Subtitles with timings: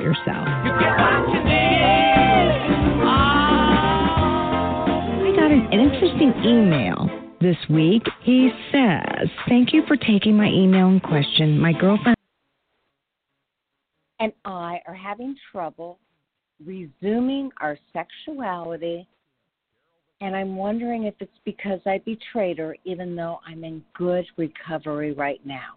[0.00, 0.46] yourself?
[5.18, 7.08] I got an, an interesting email
[7.40, 8.02] this week.
[8.22, 11.58] He says, Thank you for taking my email in question.
[11.58, 12.16] My girlfriend
[14.20, 15.98] and I are having trouble
[16.64, 19.08] resuming our sexuality.
[20.20, 25.12] And I'm wondering if it's because I betrayed her, even though I'm in good recovery
[25.12, 25.76] right now.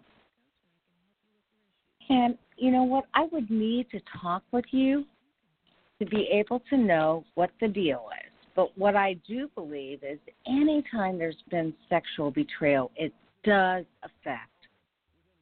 [2.10, 3.04] And you know what?
[3.14, 5.04] I would need to talk with you
[5.98, 8.32] to be able to know what the deal is.
[8.56, 14.50] But what I do believe is anytime there's been sexual betrayal, it does affect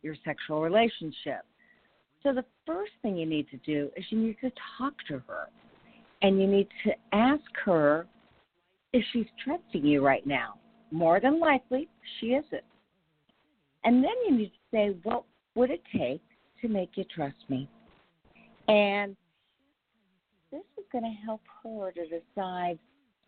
[0.02, 1.42] your sexual relationship.
[2.22, 5.48] So the first thing you need to do is you need to talk to her.
[6.22, 8.06] And you need to ask her
[8.92, 10.54] if she's trusting you right now.
[10.90, 11.88] More than likely,
[12.20, 12.64] she isn't.
[13.84, 15.24] And then you need to say, what
[15.54, 16.22] would it take
[16.62, 17.68] to make you trust me?
[18.68, 19.16] And
[20.50, 22.78] this is going to help her to decide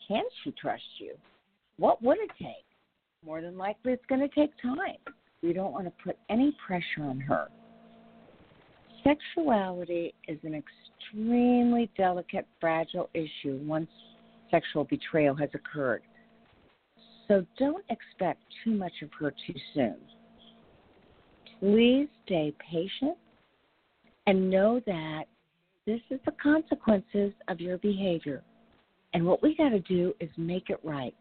[0.09, 1.15] can she trust you?
[1.79, 2.67] What would it take?
[3.25, 4.99] More than likely, it's going to take time.
[5.43, 7.49] We don't want to put any pressure on her.
[9.03, 13.89] Sexuality is an extremely delicate, fragile issue once
[14.51, 16.03] sexual betrayal has occurred.
[17.29, 19.97] So don't expect too much of her too soon.
[21.61, 23.17] Please stay patient
[24.27, 25.25] and know that
[25.87, 28.43] this is the consequences of your behavior.
[29.13, 31.15] And what we got to do is make it right.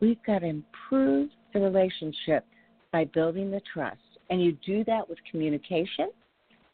[0.00, 2.44] We've got to improve the relationship
[2.92, 4.00] by building the trust.
[4.30, 6.10] And you do that with communication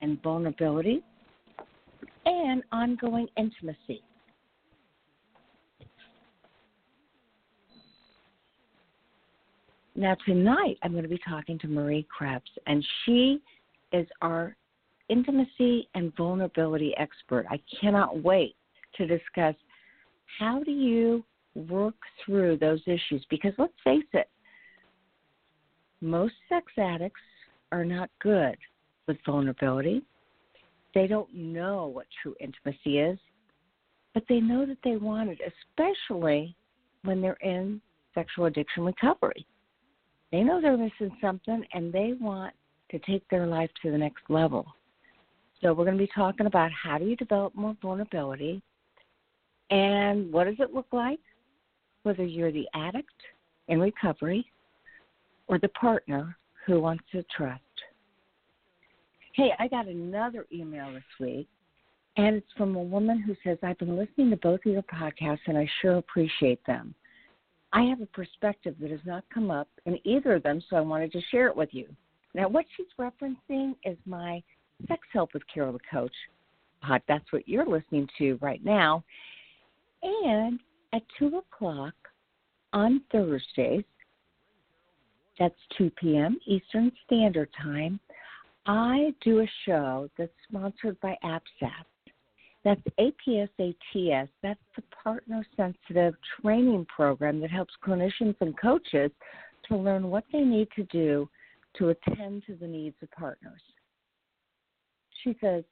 [0.01, 1.03] and vulnerability
[2.25, 4.03] and ongoing intimacy.
[9.95, 13.43] Now, tonight I'm going to be talking to Marie Krebs, and she
[13.93, 14.57] is our
[15.13, 17.45] intimacy and vulnerability expert.
[17.51, 18.57] I cannot wait
[18.97, 19.55] to discuss
[20.39, 21.23] how do you
[21.55, 24.29] work through those issues because let's face it,
[26.01, 27.21] most sex addicts
[27.71, 28.57] are not good
[29.07, 30.03] with vulnerability.
[30.95, 33.19] They don't know what true intimacy is,
[34.15, 35.39] but they know that they want it,
[35.71, 36.57] especially
[37.05, 37.81] when they're in
[38.15, 39.47] sexual addiction recovery.
[40.31, 42.55] They know they're missing something and they want
[42.91, 44.67] to take their life to the next level.
[45.63, 48.63] So we're going to be talking about how do you develop more vulnerability
[49.71, 51.21] and what does it look like
[52.03, 53.09] whether you're the addict
[53.69, 54.45] in recovery
[55.47, 56.37] or the partner
[56.67, 57.61] who wants to trust.
[59.35, 61.49] Hey, I got another email this week,
[62.17, 65.41] and it's from a woman who says, I've been listening to both of your podcasts
[65.47, 66.95] and I sure appreciate them.
[67.73, 70.81] I have a perspective that has not come up in either of them, so I
[70.81, 71.89] wanted to share it with you.
[72.35, 74.43] Now, what she's referencing is my
[74.89, 76.13] Sex Help with Carol the Coach
[76.83, 77.03] pod.
[77.09, 79.05] That's what you're listening to right now.
[80.03, 80.59] And
[80.93, 81.95] at 2 o'clock
[82.73, 83.85] on Thursdays,
[85.39, 86.39] that's 2 p.m.
[86.47, 87.99] Eastern Standard Time,
[88.67, 91.87] I do a show that's sponsored by APSATS.
[92.65, 94.29] That's APSATS.
[94.43, 99.11] That's the partner sensitive training program that helps clinicians and coaches
[99.69, 101.29] to learn what they need to do
[101.79, 103.61] to attend to the needs of partners.
[105.23, 105.65] She says,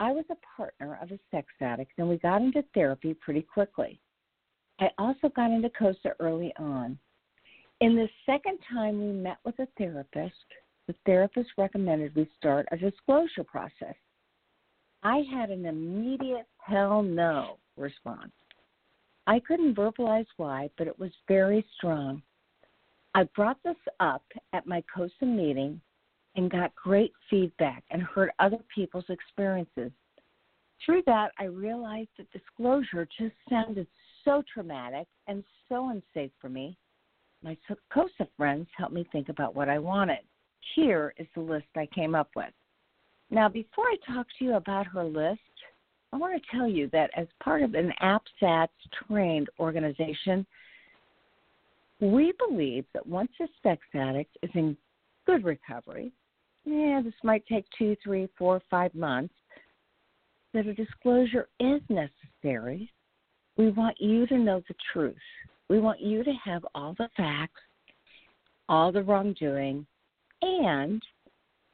[0.00, 4.00] I was a partner of a sex addict and we got into therapy pretty quickly.
[4.80, 6.98] I also got into COSA early on.
[7.80, 10.34] In the second time we met with a therapist,
[10.86, 13.94] the therapist recommended we start a disclosure process.
[15.02, 18.32] I had an immediate hell no response.
[19.26, 22.22] I couldn't verbalize why, but it was very strong.
[23.14, 25.80] I brought this up at my COSA meeting
[26.36, 29.90] and got great feedback and heard other people's experiences.
[30.84, 33.86] Through that, I realized that disclosure just sounded
[34.24, 36.76] so traumatic and so unsafe for me.
[37.42, 37.56] My
[37.92, 40.20] COSA friends helped me think about what I wanted.
[40.74, 42.52] Here is the list I came up with.
[43.30, 45.40] Now, before I talk to you about her list,
[46.12, 48.68] I want to tell you that as part of an APSATS
[49.06, 50.46] trained organization,
[52.00, 54.76] we believe that once a sex addict is in
[55.28, 56.10] good recovery,
[56.64, 59.34] yeah, this might take two, three, four, five months,
[60.54, 62.90] that a disclosure is necessary.
[63.58, 65.16] We want you to know the truth.
[65.68, 67.60] We want you to have all the facts,
[68.70, 69.86] all the wrongdoing,
[70.40, 71.02] and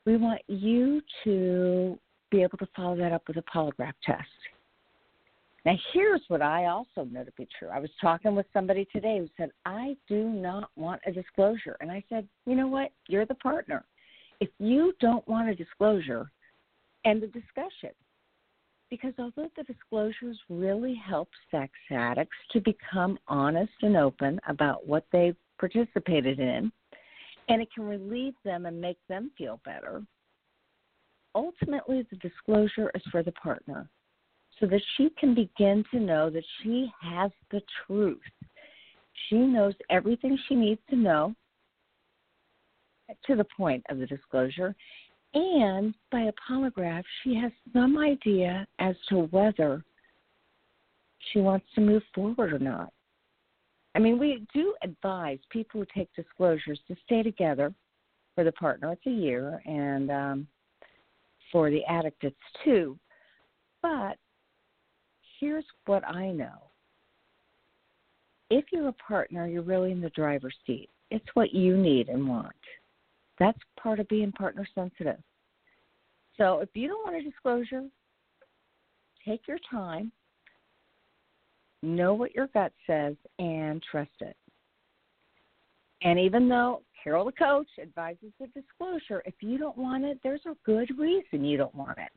[0.05, 1.97] we want you to
[2.31, 4.27] be able to follow that up with a polygraph test.
[5.65, 7.69] Now, here's what I also know to be true.
[7.69, 11.77] I was talking with somebody today who said, I do not want a disclosure.
[11.81, 12.93] And I said, you know what?
[13.09, 13.85] You're the partner.
[14.41, 16.31] If you don't want a disclosure,
[17.07, 17.91] end the discussion.
[18.91, 25.07] Because although the disclosures really help sex addicts to become honest and open about what
[25.13, 26.71] they've participated in,
[27.49, 30.03] and it can relieve them and make them feel better,
[31.35, 33.89] ultimately the disclosure is for the partner
[34.61, 38.21] so that she can begin to know that she has the truth.
[39.29, 41.35] She knows everything she needs to know
[43.27, 44.75] to the point of the disclosure.
[45.35, 49.83] And by a polygraph, she has some idea as to whether
[51.33, 52.93] she wants to move forward or not.
[53.95, 57.73] I mean, we do advise people who take disclosures to stay together
[58.35, 60.49] for the partner, it's a year, and um,
[61.53, 62.99] for the addict, it's two.
[63.81, 64.17] But
[65.45, 66.71] here's what I know
[68.49, 70.89] if you're a partner, you're really in the driver's seat.
[71.11, 72.55] It's what you need and want.
[73.39, 75.19] That's part of being partner sensitive.
[76.39, 77.85] So if you don't want a disclosure,
[79.27, 80.13] take your time,
[81.83, 84.37] know what your gut says, and trust it.
[86.03, 90.47] And even though Carol the coach advises the disclosure, if you don't want it, there's
[90.47, 92.13] a good reason you don't want it.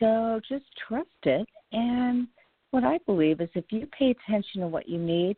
[0.00, 1.48] So just trust it.
[1.72, 2.28] And
[2.70, 5.36] what I believe is if you pay attention to what you need,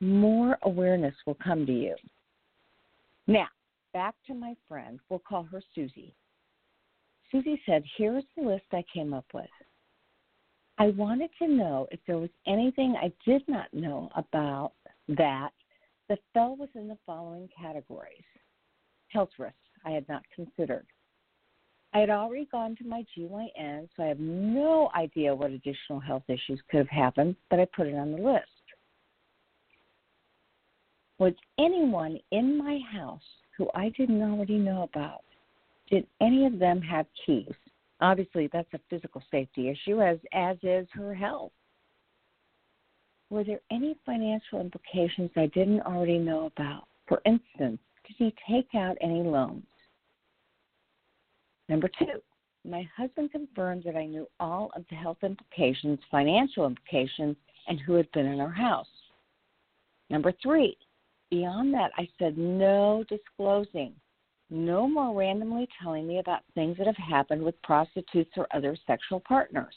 [0.00, 1.94] more awareness will come to you.
[3.26, 3.48] Now,
[3.92, 4.98] back to my friend.
[5.08, 6.14] We'll call her Susie.
[7.30, 9.46] Susie said, Here's the list I came up with.
[10.78, 14.72] I wanted to know if there was anything I did not know about
[15.08, 15.50] that
[16.08, 18.24] that fell within the following categories
[19.10, 20.86] health risks I had not considered,
[21.92, 26.22] I had already gone to my GYN, so I have no idea what additional health
[26.28, 28.46] issues could have happened, but I put it on the list.
[31.18, 33.20] Was anyone in my house
[33.56, 35.24] who I didn't already know about?
[35.90, 37.52] Did any of them have keys?
[38.00, 41.52] Obviously, that's a physical safety issue, as, as is her health.
[43.30, 46.84] Were there any financial implications I didn't already know about?
[47.06, 49.64] For instance, did he take out any loans?
[51.70, 52.20] Number two,
[52.68, 57.36] my husband confirmed that I knew all of the health implications, financial implications,
[57.68, 58.88] and who had been in our house.
[60.10, 60.76] Number three,
[61.30, 63.92] beyond that, I said no disclosing.
[64.50, 69.20] No more randomly telling me about things that have happened with prostitutes or other sexual
[69.20, 69.76] partners.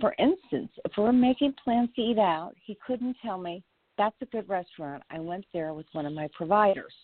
[0.00, 3.64] For instance, if we're making plans to eat out, he couldn't tell me,
[3.98, 5.02] that's a good restaurant.
[5.10, 6.94] I went there with one of my providers.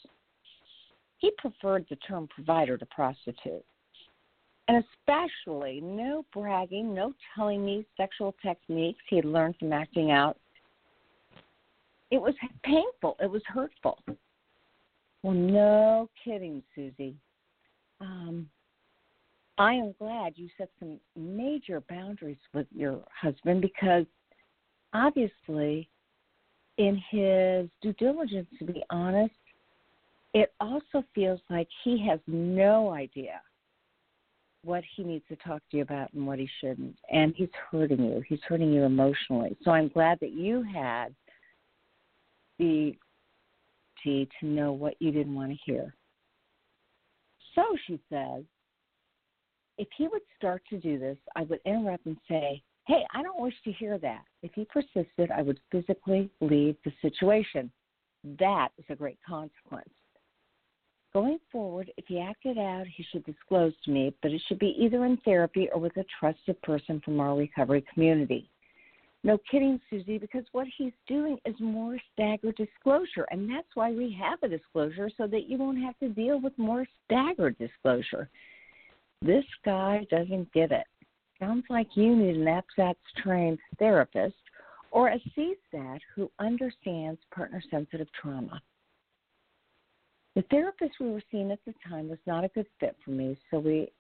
[1.18, 3.64] He preferred the term provider to prostitute.
[4.68, 10.36] And especially no bragging, no telling me sexual techniques he had learned from acting out.
[12.10, 13.16] It was painful.
[13.20, 13.98] It was hurtful.
[15.22, 17.16] Well, no kidding, Susie.
[18.00, 18.48] Um,
[19.58, 24.04] I am glad you set some major boundaries with your husband because
[24.92, 25.88] obviously,
[26.78, 29.32] in his due diligence, to be honest,
[30.36, 33.40] it also feels like he has no idea
[34.62, 36.94] what he needs to talk to you about and what he shouldn't.
[37.10, 38.22] And he's hurting you.
[38.28, 39.56] He's hurting you emotionally.
[39.64, 41.14] So I'm glad that you had
[42.58, 42.94] the
[44.04, 45.92] to know what you didn't want to hear.
[47.56, 48.44] So she says,
[49.78, 53.40] if he would start to do this, I would interrupt and say, Hey, I don't
[53.40, 54.22] wish to hear that.
[54.44, 57.68] If he persisted, I would physically leave the situation.
[58.38, 59.90] That is a great consequence.
[61.12, 64.76] Going forward, if he acted out, he should disclose to me, but it should be
[64.78, 68.50] either in therapy or with a trusted person from our recovery community.
[69.24, 74.16] No kidding, Susie, because what he's doing is more staggered disclosure, and that's why we
[74.20, 78.28] have a disclosure so that you won't have to deal with more staggered disclosure.
[79.22, 80.86] This guy doesn't get it.
[81.40, 84.36] Sounds like you need an APSATS trained therapist
[84.90, 88.60] or a CSAT who understands partner sensitive trauma.
[90.36, 93.38] The therapist we were seeing at the time was not a good fit for me,
[93.50, 93.90] so we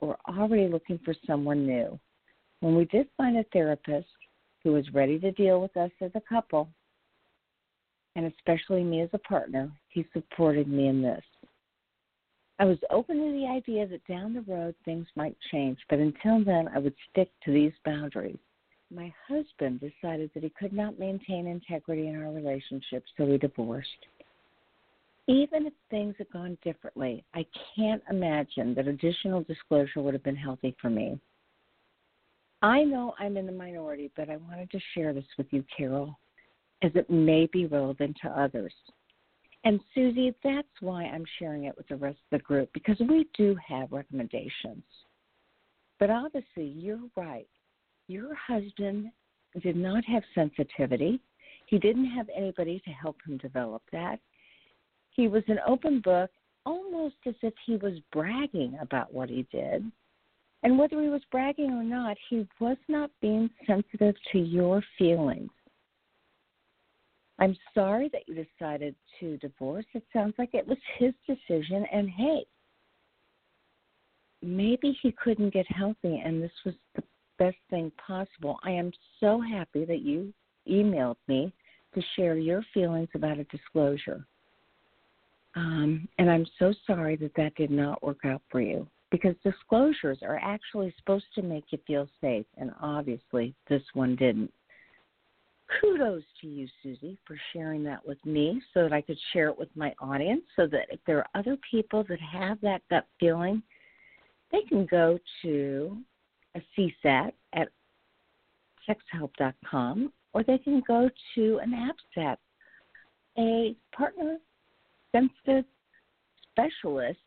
[0.00, 1.98] were already looking for someone new.
[2.60, 4.08] When we did find a therapist,
[4.64, 6.68] who was ready to deal with us as a couple,
[8.16, 11.22] and especially me as a partner, he supported me in this.
[12.58, 16.44] I was open to the idea that down the road things might change, but until
[16.44, 18.38] then I would stick to these boundaries.
[18.92, 24.06] My husband decided that he could not maintain integrity in our relationship, so we divorced.
[25.28, 30.36] Even if things had gone differently, I can't imagine that additional disclosure would have been
[30.36, 31.18] healthy for me.
[32.62, 36.18] I know I'm in the minority, but I wanted to share this with you, Carol,
[36.82, 38.72] as it may be relevant to others.
[39.64, 43.26] And Susie, that's why I'm sharing it with the rest of the group because we
[43.36, 44.84] do have recommendations.
[45.98, 47.48] But obviously, you're right.
[48.06, 49.10] Your husband
[49.62, 51.20] did not have sensitivity.
[51.66, 54.20] He didn't have anybody to help him develop that.
[55.16, 56.30] He was an open book,
[56.66, 59.90] almost as if he was bragging about what he did.
[60.62, 65.50] And whether he was bragging or not, he was not being sensitive to your feelings.
[67.38, 69.84] I'm sorry that you decided to divorce.
[69.94, 72.44] It sounds like it was his decision, and hey,
[74.42, 77.02] maybe he couldn't get healthy, and this was the
[77.38, 78.58] best thing possible.
[78.64, 80.32] I am so happy that you
[80.68, 81.52] emailed me
[81.94, 84.26] to share your feelings about a disclosure.
[85.56, 90.18] Um, and I'm so sorry that that did not work out for you because disclosures
[90.22, 94.52] are actually supposed to make you feel safe, and obviously this one didn't.
[95.80, 99.58] Kudos to you, Susie, for sharing that with me so that I could share it
[99.58, 103.62] with my audience so that if there are other people that have that gut feeling,
[104.52, 105.96] they can go to
[106.54, 107.68] a CSAT at
[108.88, 112.36] sexhelp.com or they can go to an APSAT,
[113.38, 114.38] a partner
[115.16, 115.64] sensitive
[116.50, 117.18] specialist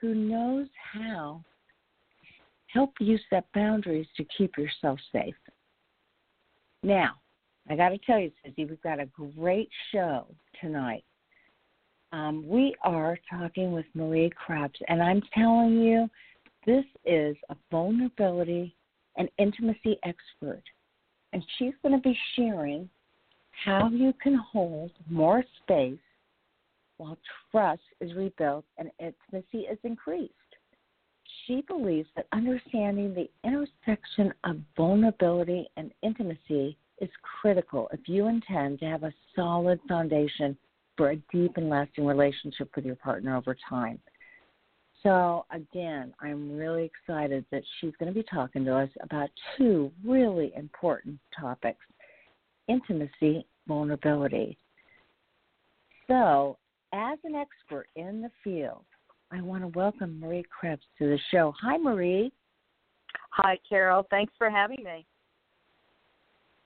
[0.00, 1.42] who knows how
[2.66, 5.34] help you set boundaries to keep yourself safe.
[6.82, 7.14] Now,
[7.68, 10.26] I got to tell you, Susie, we've got a great show
[10.60, 11.04] tonight.
[12.12, 16.08] Um, we are talking with Marie Krebs, and I'm telling you,
[16.66, 18.74] this is a vulnerability
[19.16, 20.62] and intimacy expert.
[21.32, 22.88] And she's going to be sharing
[23.64, 25.98] how you can hold more space
[27.00, 27.16] while
[27.50, 30.34] trust is rebuilt and intimacy is increased.
[31.46, 37.08] She believes that understanding the intersection of vulnerability and intimacy is
[37.40, 40.58] critical if you intend to have a solid foundation
[40.98, 43.98] for a deep and lasting relationship with your partner over time.
[45.02, 49.90] So, again, I'm really excited that she's going to be talking to us about two
[50.04, 51.80] really important topics
[52.68, 54.58] intimacy, vulnerability.
[56.06, 56.58] So,
[56.92, 58.84] as an expert in the field,
[59.32, 61.54] I want to welcome Marie Krebs to the show.
[61.60, 62.32] Hi, Marie.
[63.30, 64.06] Hi, Carol.
[64.10, 65.06] Thanks for having me.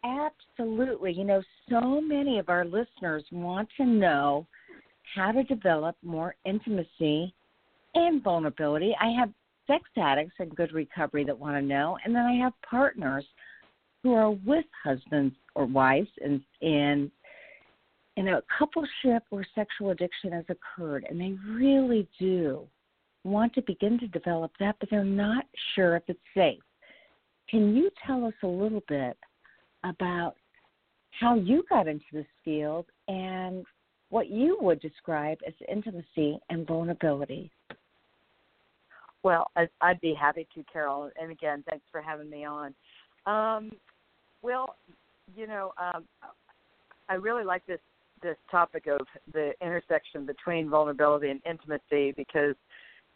[0.04, 1.12] Absolutely.
[1.12, 4.47] You know, so many of our listeners want to know
[5.14, 7.35] how to develop more intimacy
[7.95, 8.95] and vulnerability.
[9.00, 9.31] I have
[9.66, 13.25] sex addicts in good recovery that want to know, and then I have partners
[14.02, 17.11] who are with husbands or wives and in
[18.16, 22.66] in a coupleship or sexual addiction has occurred, and they really do
[23.25, 26.62] want to begin to develop that, but they're not sure if it's safe.
[27.49, 29.16] Can you tell us a little bit
[29.83, 30.35] about
[31.18, 33.64] how you got into this field and
[34.11, 37.50] what you would describe as intimacy and vulnerability?
[39.23, 41.11] Well, I'd be happy to, Carol.
[41.21, 42.75] And again, thanks for having me on.
[43.26, 43.73] Um,
[44.42, 44.76] well,
[45.35, 46.04] you know, um,
[47.09, 47.80] I really like this
[48.23, 52.54] this topic of the intersection between vulnerability and intimacy because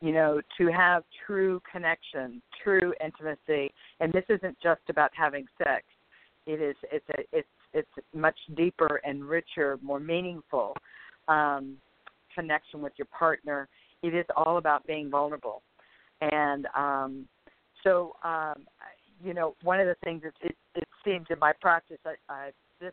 [0.01, 5.85] you know to have true connection true intimacy and this isn't just about having sex.
[6.47, 10.75] It is it's a it's it's much deeper and richer more meaningful
[11.29, 11.77] um
[12.35, 13.69] connection with your partner.
[14.03, 15.63] It is all about being vulnerable.
[16.21, 17.27] And um
[17.83, 18.67] so um
[19.25, 22.51] you know one of the things that it, it seems in my practice I, I
[22.81, 22.93] this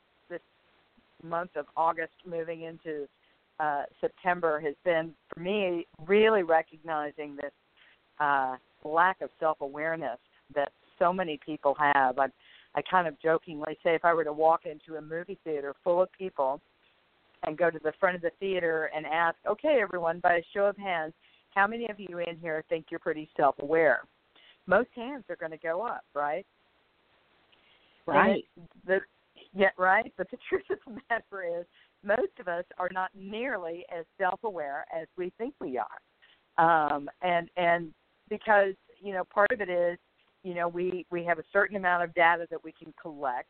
[1.25, 3.07] month of August moving into
[3.59, 7.51] uh, September has been for me really recognizing this
[8.19, 10.19] uh, lack of self awareness
[10.53, 12.19] that so many people have.
[12.19, 12.27] I
[12.75, 16.01] I kind of jokingly say if I were to walk into a movie theater full
[16.01, 16.59] of people
[17.43, 20.65] and go to the front of the theater and ask, okay, everyone, by a show
[20.65, 21.13] of hands,
[21.53, 24.01] how many of you in here think you're pretty self aware?
[24.67, 26.45] Most hands are going to go up, right?
[28.05, 28.43] Right.
[28.85, 28.99] The,
[29.55, 30.11] yeah, right.
[30.17, 31.65] But the truth of the matter is,
[32.03, 37.49] most of us are not nearly as self-aware as we think we are, um, and
[37.57, 37.93] and
[38.29, 39.97] because you know part of it is,
[40.43, 43.49] you know, we we have a certain amount of data that we can collect,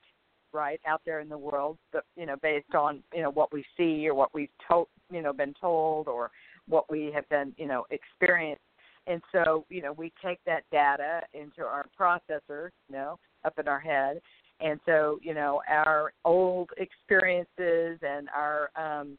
[0.53, 3.65] right, out there in the world, but you know, based on you know what we
[3.75, 6.31] see or what we've told, you know, been told or
[6.67, 8.61] what we have been, you know, experienced.
[9.07, 13.67] And so, you know, we take that data into our processor, you know, up in
[13.67, 14.19] our head,
[14.59, 19.17] and so you know our old experiences and our um,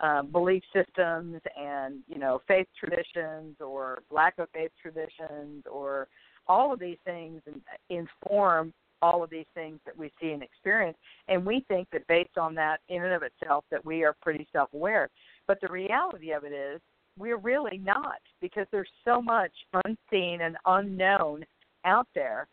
[0.00, 6.08] uh, belief systems and you know faith traditions or lack of faith traditions or
[6.46, 7.42] all of these things
[7.90, 10.96] inform all of these things that we see and experience.
[11.28, 14.48] And we think that based on that in and of itself that we are pretty
[14.52, 15.08] self aware
[15.48, 16.80] but the reality of it is
[17.18, 19.50] we're really not because there's so much
[19.84, 21.44] unseen and unknown
[21.84, 22.46] out there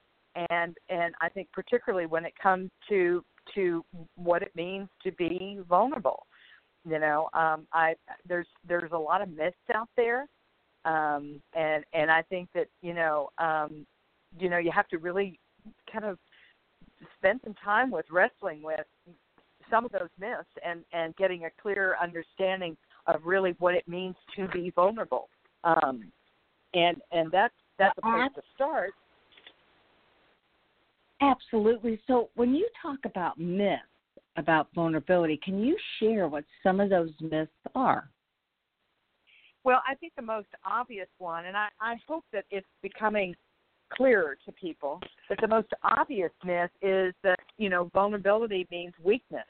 [0.50, 3.24] and and I think particularly when it comes to
[3.54, 3.84] to
[4.16, 6.26] what it means to be vulnerable.
[6.88, 7.96] You know, um, I
[8.28, 10.28] there's there's a lot of myths out there,
[10.86, 13.86] um, and and I think that you know um,
[14.40, 15.40] you know you have to really
[15.92, 16.20] kind of
[17.18, 18.86] spend some time with wrestling with
[19.70, 24.16] some of those myths and and getting a clear understanding of really what it means
[24.36, 25.30] to be vulnerable.
[25.64, 26.12] Um,
[26.74, 28.94] and and that's that's a place to start
[31.22, 32.00] Absolutely.
[32.08, 33.82] So when you talk about myths
[34.38, 38.10] about vulnerability, can you share what some of those myths are?
[39.64, 43.34] Well, I think the most obvious one, and I, I hope that it's becoming
[43.92, 45.00] clearer to people,
[45.30, 49.46] that the most obvious myth is that, you know, vulnerability means weakness.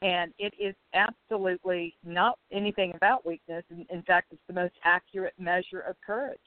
[0.00, 3.64] And it is absolutely not anything about weakness.
[3.70, 6.38] In, in fact, it's the most accurate measure of courage.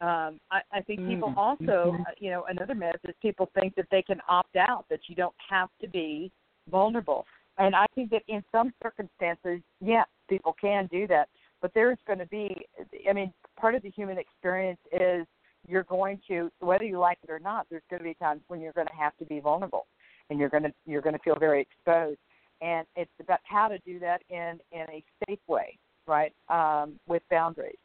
[0.00, 1.38] Um, I, I think people mm-hmm.
[1.38, 1.96] also.
[2.00, 5.14] Uh, you know, another myth is people think that they can opt out, that you
[5.14, 6.30] don't have to be
[6.70, 7.26] vulnerable.
[7.58, 11.28] And I think that in some circumstances, yes, people can do that.
[11.62, 12.66] But there's going to be,
[13.08, 15.26] I mean, part of the human experience is
[15.66, 18.60] you're going to, whether you like it or not, there's going to be times when
[18.60, 19.86] you're going to have to be vulnerable,
[20.28, 22.18] and you're going to you're going to feel very exposed.
[22.60, 27.22] And it's about how to do that in in a safe way, right, um, with
[27.30, 27.78] boundaries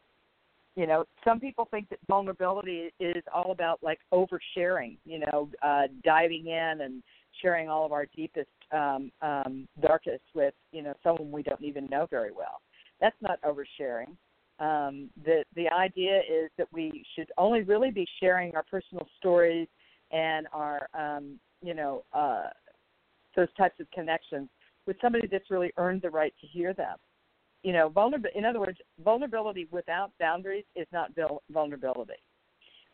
[0.79, 5.83] you know some people think that vulnerability is all about like oversharing you know uh
[6.05, 7.03] diving in and
[7.41, 11.85] sharing all of our deepest um um darkest with you know someone we don't even
[11.87, 12.61] know very well.
[13.01, 14.15] That's not oversharing.
[14.59, 19.67] Um the the idea is that we should only really be sharing our personal stories
[20.11, 22.47] and our um you know uh
[23.35, 24.47] those types of connections
[24.87, 26.95] with somebody that's really earned the right to hear them
[27.63, 28.37] you know, vulnerability.
[28.37, 31.11] In other words, vulnerability without boundaries is not
[31.51, 32.13] vulnerability.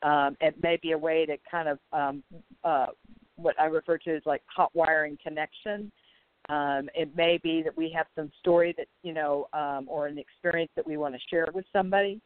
[0.01, 2.23] Um, it may be a way to kind of um,
[2.63, 2.87] uh,
[3.35, 5.91] what I refer to as like hot wiring connection.
[6.49, 10.17] Um, it may be that we have some story that you know, um, or an
[10.17, 12.21] experience that we want to share with somebody.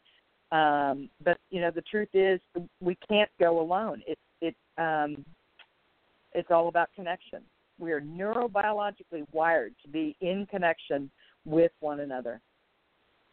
[0.52, 2.40] Um, but you know, the truth is,
[2.82, 4.02] we can't go alone.
[4.08, 5.24] It's it um,
[6.34, 7.42] it's all about connection.
[7.80, 11.10] We are neurobiologically wired to be in connection
[11.50, 12.42] with one another.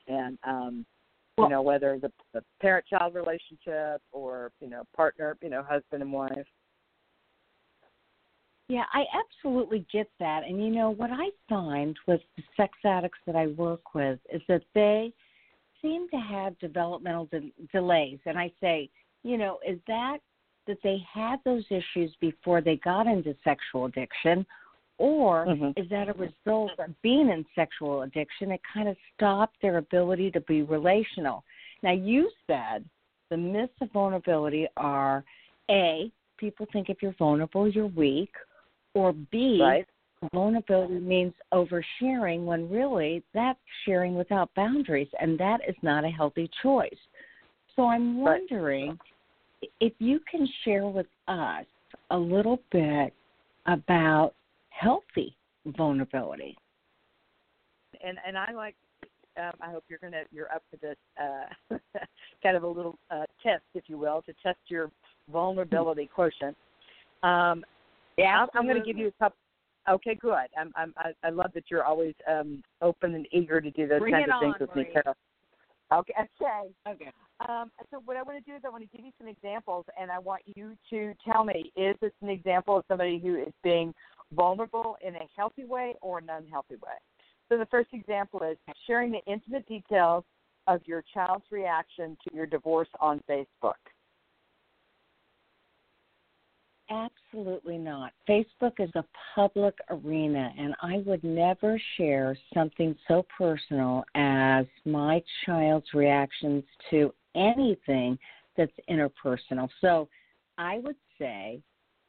[0.08, 0.86] And um
[1.38, 6.02] you know whether the, the parent child relationship or you know partner you know husband
[6.02, 6.46] and wife.
[8.68, 10.42] Yeah i absolutely get that.
[10.46, 14.42] And you know what i find with the sex addicts that i work with is
[14.48, 15.12] that they
[15.82, 18.18] seem to have developmental de- delays.
[18.24, 18.88] And i say
[19.22, 20.18] you know is that
[20.66, 24.44] that they had those issues before they got into sexual addiction
[24.98, 25.80] or mm-hmm.
[25.80, 28.50] is that a result of being in sexual addiction?
[28.50, 31.44] It kind of stopped their ability to be relational.
[31.82, 32.84] Now, you said
[33.30, 35.24] the myths of vulnerability are
[35.70, 38.32] A, people think if you're vulnerable, you're weak,
[38.94, 39.86] or B, right.
[40.32, 46.48] vulnerability means oversharing when really that's sharing without boundaries, and that is not a healthy
[46.62, 46.88] choice.
[47.74, 48.98] So I'm wondering
[49.80, 51.66] if you can share with us
[52.10, 53.12] a little bit
[53.66, 54.32] about
[54.78, 55.36] healthy
[55.66, 56.56] vulnerability.
[58.04, 58.76] And and I like.
[59.38, 61.76] Um, I hope you're gonna you're up for this uh,
[62.42, 64.90] kind of a little uh, test, if you will, to test your
[65.30, 66.56] vulnerability quotient.
[67.22, 67.64] Um,
[68.16, 69.36] yeah, I'm, I'm going to give you a couple.
[69.88, 70.46] Okay, good.
[70.58, 74.00] I'm, I'm, I, I love that you're always um, open and eager to do those
[74.00, 74.84] Bring kinds it of things on, with Marie.
[74.84, 75.16] me, Carol.
[75.92, 76.72] Okay, okay.
[76.88, 77.12] Okay.
[77.48, 79.84] Um, so what I want to do is I want to give you some examples,
[80.00, 83.52] and I want you to tell me: is this an example of somebody who is
[83.62, 83.94] being
[84.32, 86.96] vulnerable in a healthy way or an unhealthy way?
[87.48, 90.24] So the first example is sharing the intimate details
[90.66, 93.74] of your child's reaction to your divorce on Facebook.
[96.88, 98.12] Absolutely not.
[98.28, 105.20] Facebook is a public arena, and I would never share something so personal as my
[105.44, 108.16] child's reactions to anything
[108.56, 109.68] that's interpersonal.
[109.80, 110.08] So
[110.58, 111.60] I would say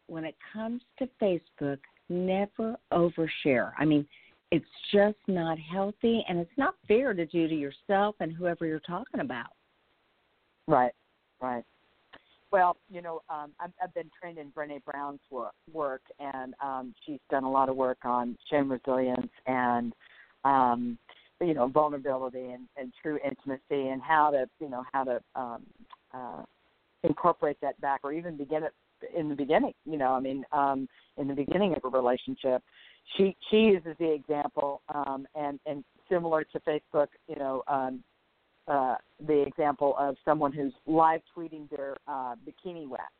[0.06, 3.72] when it comes to Facebook, never overshare.
[3.78, 4.08] I mean,
[4.52, 8.80] it's just not healthy, and it's not fair to do to yourself and whoever you're
[8.80, 9.48] talking about.
[10.67, 10.93] Right,
[11.41, 11.63] right.
[12.52, 16.96] Well, you know, um, I've, I've been trained in Brene Brown's work, work and um,
[17.06, 19.91] she's done a lot of work on shame resilience and,
[20.46, 20.98] um,
[21.41, 25.62] you know, vulnerability and, and true intimacy and how to, you know, how to um,
[26.13, 26.43] uh,
[27.04, 28.74] incorporate that back or even begin it
[29.15, 29.73] in the beginning.
[29.86, 32.63] You know, I mean, um, in the beginning of a relationship,
[33.15, 38.03] she she uses the example um, and and similar to Facebook, you know, um,
[38.67, 43.12] uh, the example of someone who's live tweeting their uh, bikini wax.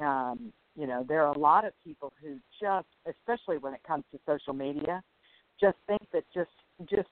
[0.00, 4.04] Um, you know, there are a lot of people who just, especially when it comes
[4.12, 5.02] to social media,
[5.60, 6.50] just think that just
[6.88, 7.08] just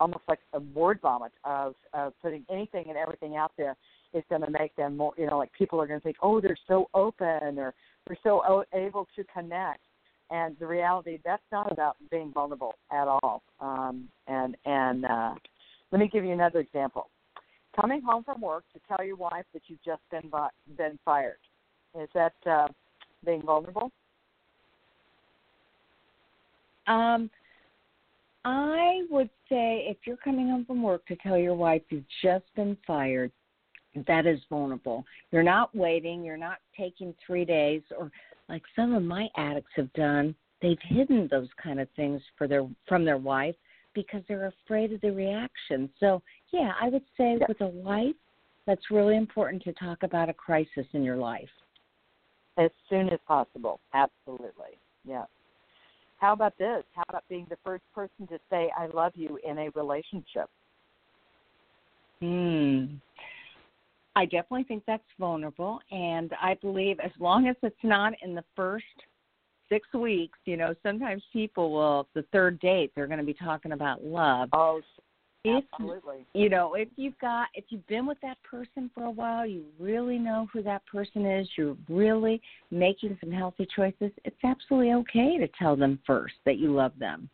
[0.00, 3.76] almost like a word vomit of of putting anything and everything out there
[4.14, 5.12] is going to make them more.
[5.18, 7.74] You know, like people are going to think, oh, they're so open or
[8.06, 9.80] they're so able to connect.
[10.30, 13.42] And the reality, that's not about being vulnerable at all.
[13.60, 15.34] Um, and and uh,
[15.92, 17.08] let me give you another example.
[17.78, 20.30] Coming home from work to tell your wife that you've just been
[20.76, 21.36] been fired.
[22.00, 22.68] Is that uh,
[23.24, 23.90] being vulnerable?
[26.86, 27.30] Um,
[28.44, 32.44] I would say if you're coming home from work to tell your wife you've just
[32.54, 33.32] been fired,
[34.06, 35.04] that is vulnerable.
[35.30, 38.10] You're not waiting, you're not taking three days, or
[38.48, 42.66] like some of my addicts have done, they've hidden those kind of things for their
[42.88, 43.54] from their wife
[43.94, 45.88] because they're afraid of the reaction.
[46.00, 47.46] So yeah, I would say Yeah.
[47.48, 48.16] with a wife,
[48.66, 51.50] that's really important to talk about a crisis in your life.
[52.56, 53.80] As soon as possible.
[53.92, 54.78] Absolutely.
[55.04, 55.24] Yeah.
[56.18, 56.84] How about this?
[56.94, 60.48] How about being the first person to say I love you in a relationship?
[62.20, 62.96] Hmm.
[64.16, 68.44] I definitely think that's vulnerable, and I believe as long as it's not in the
[68.54, 68.84] first
[69.68, 73.72] six weeks, you know, sometimes people will the third date they're going to be talking
[73.72, 74.50] about love.
[74.52, 74.80] Oh,
[75.44, 76.26] If absolutely.
[76.32, 79.64] you know, if you've got if you've been with that person for a while, you
[79.80, 85.38] really know who that person is, you're really making some healthy choices, it's absolutely okay
[85.38, 87.28] to tell them first that you love them.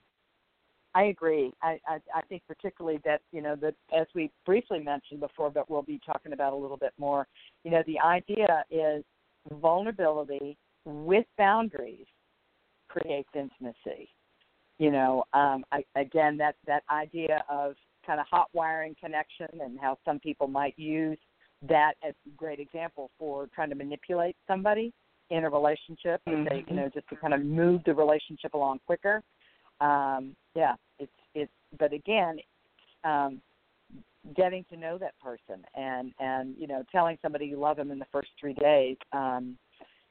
[0.94, 1.52] I agree.
[1.62, 5.70] I, I I think particularly that you know that as we briefly mentioned before, but
[5.70, 7.26] we'll be talking about a little bit more.
[7.64, 9.04] You know, the idea is
[9.60, 12.06] vulnerability with boundaries
[12.88, 14.08] creates intimacy.
[14.78, 17.74] You know, um, I, again, that that idea of
[18.04, 21.18] kind of hot wiring connection and how some people might use
[21.68, 24.92] that as a great example for trying to manipulate somebody
[25.28, 26.20] in a relationship.
[26.26, 29.22] If They, you know, just to kind of move the relationship along quicker
[29.80, 31.52] um, yeah, it's it's.
[31.78, 32.38] But again,
[33.04, 33.40] um,
[34.36, 37.98] getting to know that person and and you know telling somebody you love them in
[37.98, 38.96] the first three days.
[39.12, 39.56] Um,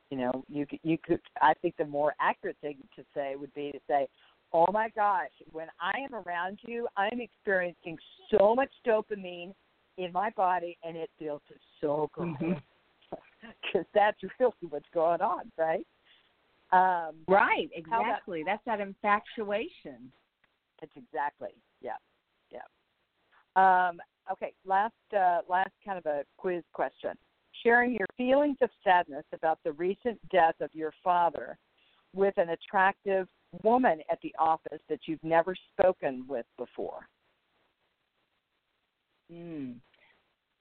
[0.10, 1.22] you know, you could- you could.
[1.42, 4.08] I think the more accurate thing to say would be to say,
[4.52, 8.00] "Oh my gosh, when I am around you, I'm experiencing
[8.32, 9.54] so much dopamine
[9.98, 11.42] in my body, and it feels
[11.80, 12.36] so good."
[13.62, 15.86] Because that's really what's going on, right?
[16.72, 18.44] Um, Right, How about- exactly.
[18.44, 20.12] That's that infatuation.
[20.82, 21.52] It's exactly.
[21.82, 21.98] Yeah.
[22.52, 22.62] Yeah.
[23.56, 24.02] Um,
[24.32, 27.18] okay, last uh, last kind of a quiz question.
[27.64, 31.58] Sharing your feelings of sadness about the recent death of your father
[32.14, 33.28] with an attractive
[33.64, 37.08] woman at the office that you've never spoken with before.
[39.32, 39.76] Mm.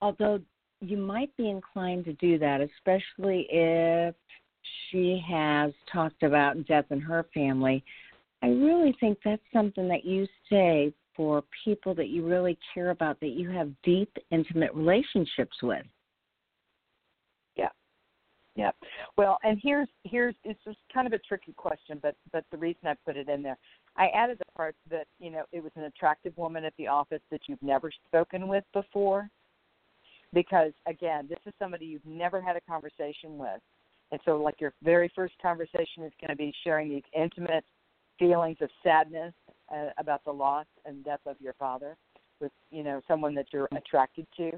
[0.01, 0.41] Although
[0.81, 4.15] you might be inclined to do that, especially if
[4.91, 7.85] she has talked about death in her family.
[8.43, 13.19] I really think that's something that you say for people that you really care about,
[13.21, 15.85] that you have deep, intimate relationships with.
[17.57, 17.71] Yeah,
[18.55, 18.71] yeah.
[19.17, 22.87] Well, and here's here's it's just kind of a tricky question, but but the reason
[22.87, 23.59] I put it in there,
[23.97, 27.23] I added the part that you know it was an attractive woman at the office
[27.33, 29.29] that you've never spoken with before,
[30.33, 33.61] because again, this is somebody you've never had a conversation with,
[34.11, 37.65] and so like your very first conversation is going to be sharing these intimate
[38.19, 39.33] feelings of sadness
[39.73, 41.97] uh, about the loss and death of your father
[42.41, 44.51] with you know someone that you're attracted to.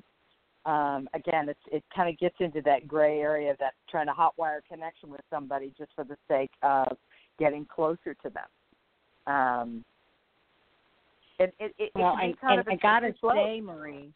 [0.71, 4.13] Um, again, it's it kind of gets into that gray area of that trying to
[4.13, 6.97] hotwire connection with somebody just for the sake of
[7.39, 9.35] getting closer to them.
[9.35, 9.85] Um,
[11.39, 14.13] it, it, it, well, it I, and I gotta say, Marie,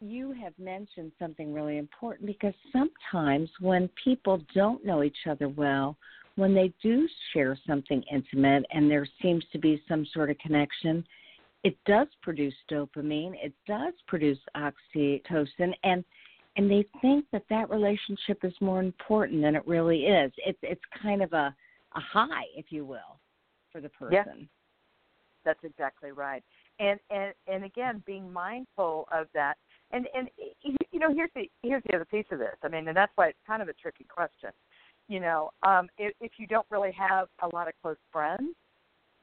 [0.00, 5.96] you have mentioned something really important because sometimes when people don't know each other well,
[6.36, 11.04] when they do share something intimate and there seems to be some sort of connection,
[11.62, 16.04] it does produce dopamine, it does produce oxytocin, and
[16.56, 20.30] and they think that that relationship is more important than it really is.
[20.36, 21.54] It's it's kind of a
[21.96, 23.20] a high, if you will,
[23.72, 24.12] for the person.
[24.12, 24.44] Yeah.
[25.44, 26.42] That's exactly right.
[26.78, 29.56] And and and again, being mindful of that.
[29.94, 30.28] And and
[30.92, 32.56] you know, here's the here's the other piece of this.
[32.62, 34.50] I mean, and that's why it's kind of a tricky question
[35.08, 38.54] you know, um, if, if you don't really have a lot of close friends,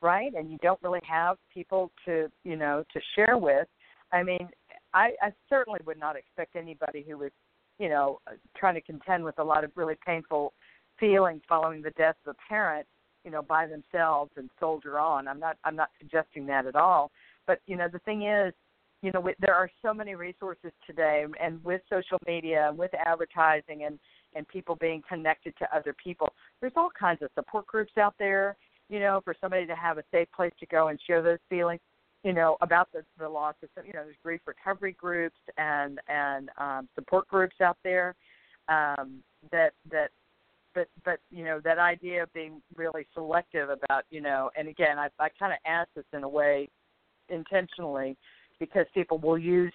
[0.02, 3.68] right, and you don't really have people to, you know, to share with,
[4.12, 4.50] I mean,
[4.94, 7.32] I, I certainly would not expect anybody who was,
[7.80, 8.20] you know,
[8.58, 10.54] trying to contend with a lot of really painful
[11.00, 12.86] feelings following the death of a parent,
[13.24, 15.28] you know, by themselves and soldier on.
[15.28, 17.10] I'm not, I'm not suggesting that at all.
[17.48, 18.54] But you know, the thing is,
[19.02, 23.86] you know, there are so many resources today, and with social media, and with advertising,
[23.86, 24.00] and
[24.34, 26.30] and people being connected to other people.
[26.62, 28.56] There's all kinds of support groups out there,
[28.90, 31.82] you know, for somebody to have a safe place to go and share those feelings,
[32.24, 36.50] you know, about the the loss of you know, there's grief recovery groups and and
[36.58, 38.16] um support groups out there
[38.70, 40.12] um that that
[40.74, 44.98] but but you know that idea of being really selective about you know and again
[45.00, 46.70] i i kind of asked this in a way
[47.30, 48.16] intentionally
[48.62, 49.74] because people will use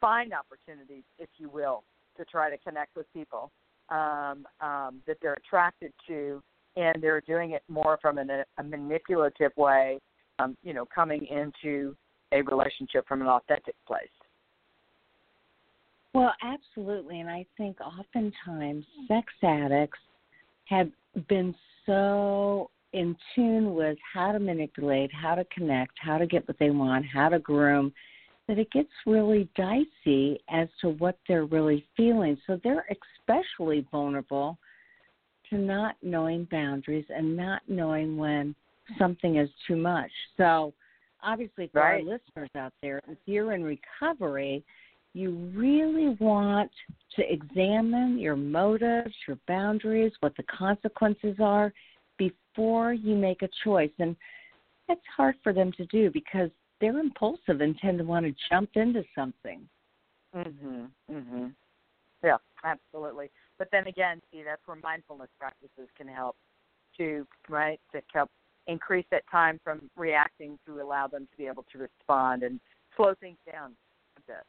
[0.00, 1.82] find opportunities if you will
[2.16, 3.50] to try to connect with people
[3.90, 6.40] um, um, that they're attracted to,
[6.76, 9.98] and they're doing it more from an, a manipulative way,
[10.38, 11.94] um, you know, coming into
[12.30, 14.06] a relationship from an authentic place.
[16.14, 17.20] Well, absolutely.
[17.20, 19.98] And I think oftentimes sex addicts
[20.66, 20.88] have
[21.28, 21.54] been
[21.86, 26.70] so in tune with how to manipulate, how to connect, how to get what they
[26.70, 27.92] want, how to groom,
[28.52, 32.36] that it gets really dicey as to what they're really feeling.
[32.46, 32.84] So they're
[33.18, 34.58] especially vulnerable
[35.48, 38.54] to not knowing boundaries and not knowing when
[38.98, 40.10] something is too much.
[40.36, 40.74] So,
[41.22, 41.94] obviously, for right.
[41.94, 44.62] our listeners out there, if you're in recovery,
[45.14, 46.70] you really want
[47.16, 51.72] to examine your motives, your boundaries, what the consequences are
[52.18, 53.92] before you make a choice.
[53.98, 54.14] And
[54.88, 56.50] that's hard for them to do because
[56.82, 59.66] they're impulsive and tend to want to jump into something.
[60.34, 60.90] Mhm.
[61.08, 61.54] Mhm.
[62.22, 63.30] Yeah, absolutely.
[63.56, 66.36] But then again, see, that's where mindfulness practices can help
[66.96, 68.30] to right to help
[68.66, 72.60] increase that time from reacting to allow them to be able to respond and
[72.96, 73.76] slow things down
[74.16, 74.46] a bit.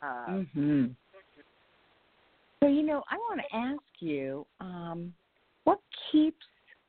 [0.00, 0.96] Uh, mhm.
[2.60, 5.12] So you know, I want to ask you, um,
[5.64, 5.80] what
[6.10, 6.46] keeps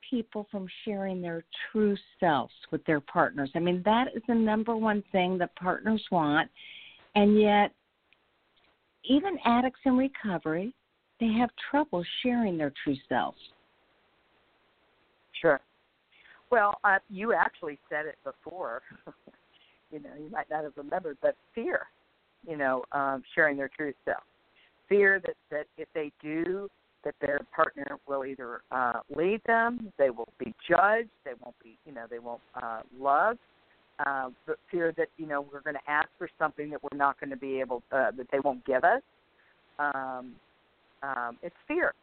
[0.08, 3.50] people from sharing their true selves with their partners.
[3.54, 6.50] I mean, that is the number one thing that partners want.
[7.14, 7.72] And yet,
[9.04, 10.74] even addicts in recovery,
[11.20, 13.38] they have trouble sharing their true selves.
[15.40, 15.60] Sure.
[16.50, 18.82] Well, uh, you actually said it before.
[19.92, 21.86] you know, you might not have remembered, but fear.
[22.46, 24.22] You know, um, sharing their true self.
[24.88, 26.70] Fear that that if they do
[27.04, 31.78] that their partner will either uh, leave them, they will be judged, they won't be,
[31.86, 33.36] you know, they won't uh, love,
[34.04, 37.18] uh, but fear that you know we're going to ask for something that we're not
[37.20, 39.02] going to be able, uh, that they won't give us.
[39.78, 40.34] Um,
[41.02, 41.94] um, it's fear.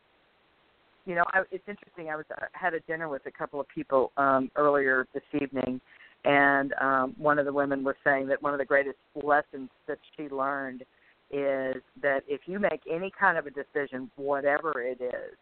[1.05, 2.09] You know, I, it's interesting.
[2.09, 5.79] I was I had a dinner with a couple of people um, earlier this evening,
[6.23, 9.99] and um, one of the women was saying that one of the greatest lessons that
[10.15, 10.83] she learned
[11.31, 15.37] is that if you make any kind of a decision, whatever it is,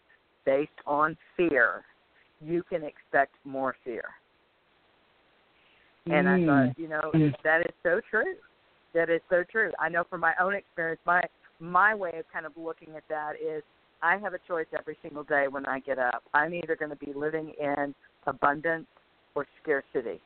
[0.45, 1.83] based on fear,
[2.41, 4.05] you can expect more fear.
[6.05, 6.43] And mm.
[6.43, 7.33] I thought, you know, mm.
[7.43, 8.35] that is so true.
[8.93, 9.71] That is so true.
[9.79, 11.21] I know from my own experience, my
[11.59, 13.63] my way of kind of looking at that is
[14.01, 16.23] I have a choice every single day when I get up.
[16.33, 17.95] I'm either going to be living in
[18.27, 18.87] abundance
[19.33, 20.19] or scarcity.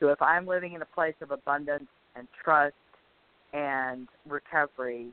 [0.00, 2.74] So if I'm living in a place of abundance and trust
[3.52, 5.08] and recovery,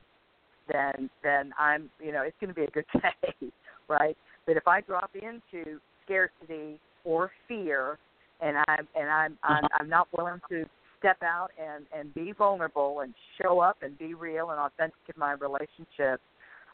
[0.72, 3.48] then then I'm you know it's going to be a good day,
[3.88, 4.16] right?
[4.46, 7.98] But if I drop into scarcity or fear,
[8.40, 9.78] and I'm and I'm I'm, Uh-huh.
[9.80, 10.64] I'm not willing to
[10.98, 15.18] step out and and be vulnerable and show up and be real and authentic in
[15.18, 16.20] my relationship,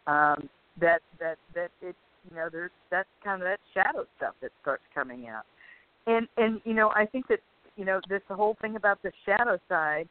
[0.06, 0.48] um,
[0.80, 1.96] that that that it
[2.30, 5.44] you know there's that's kind of that shadow stuff that starts coming out,
[6.06, 7.40] and and you know I think that
[7.76, 10.08] you know this whole thing about the shadow side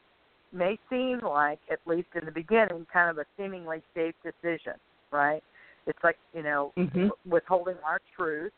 [0.54, 4.74] may seem like at least in the beginning kind of a seemingly safe decision,
[5.12, 5.44] right?
[5.88, 7.12] It's like you know Mhm.
[7.26, 8.54] withholding our truth.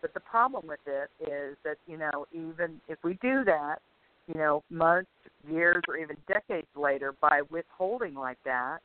[0.00, 3.82] But the problem with it is that, you know, even if we do that,
[4.26, 5.10] you know, months,
[5.46, 8.78] years, or even decades later, by withholding like that,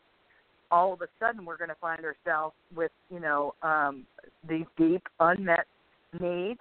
[0.71, 4.05] all of a sudden we're going to find ourselves with, you know, um,
[4.47, 5.67] these deep unmet
[6.19, 6.59] needs,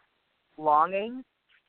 [0.56, 1.24] longings,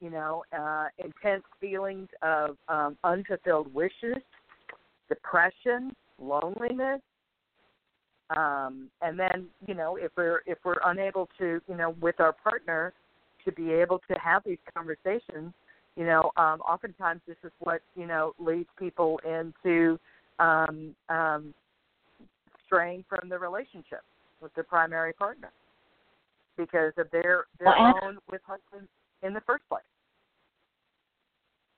[0.06, 4.22] you know, uh, intense feelings of um, unfulfilled wishes,
[5.10, 7.02] depression, loneliness,
[8.30, 12.34] um, and then you know if we're if we're unable to you know with our
[12.34, 12.94] partner
[13.46, 15.54] to be able to have these conversations
[15.96, 20.00] you know um, oftentimes this is what you know leads people into
[20.38, 21.54] um, um,
[22.66, 24.02] straying from the relationship
[24.42, 25.52] with their primary partner
[26.58, 28.88] because of their their Well, own withholding
[29.26, 29.84] in the first place.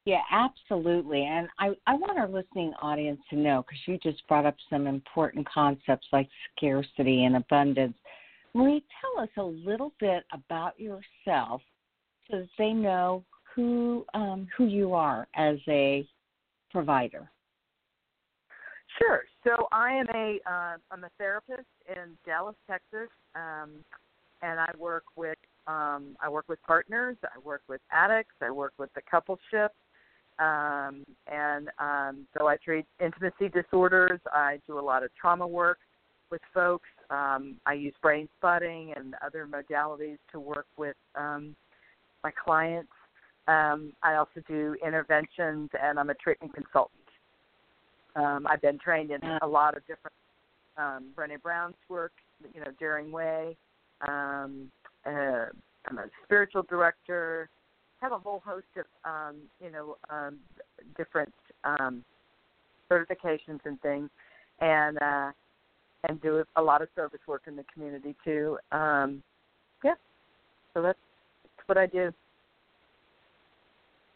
[0.08, 1.26] Yeah, absolutely.
[1.26, 4.88] And I, I want our listening audience to know because you just brought up some
[4.88, 7.94] important concepts like scarcity and abundance.
[8.54, 11.62] Marie, tell us a little bit about yourself
[12.32, 16.08] so that they know who um, who you are as a
[16.72, 17.30] provider.
[19.00, 19.24] Sure.
[19.44, 23.72] So I am a uh, I'm a therapist in Dallas, Texas, um,
[24.42, 27.18] and I work with um, I work with partners.
[27.24, 28.36] I work with addicts.
[28.42, 29.72] I work with the coupleship,
[30.40, 34.20] um, and um, so I treat intimacy disorders.
[34.32, 35.80] I do a lot of trauma work
[36.30, 36.90] with folks.
[37.10, 41.56] Um, I use brain spotting and other modalities to work with um,
[42.24, 42.92] my clients.
[43.48, 46.94] Um, I also do interventions, and I'm a treatment consultant.
[48.16, 50.16] Um, I've been trained in a lot of different
[50.78, 52.12] um, Brené Brown's work,
[52.54, 53.56] you know, Daring Way.
[54.08, 54.70] Um,
[55.06, 55.46] uh,
[55.88, 57.50] I'm a spiritual director.
[58.02, 60.38] Have a whole host of um, you know um,
[60.96, 61.34] different
[61.64, 62.04] um,
[62.90, 64.10] certifications and things,
[64.62, 65.32] and uh,
[66.08, 68.58] and do a lot of service work in the community too.
[68.72, 69.24] Um,
[69.84, 69.96] yeah,
[70.74, 71.00] so that's,
[71.44, 72.14] that's what I do.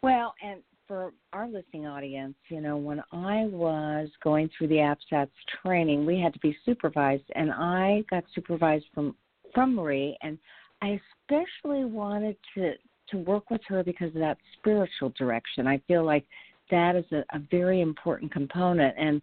[0.04, 5.30] Well, and for our listening audience, you know, when I was going through the APSATS
[5.63, 9.15] training, we had to be supervised, and I got supervised from
[9.54, 10.38] from Marie, and
[10.82, 12.74] I especially wanted to
[13.12, 15.67] to work with her because of that spiritual direction.
[15.67, 16.26] I feel like
[16.69, 18.95] that is a, a very important component.
[18.97, 19.21] And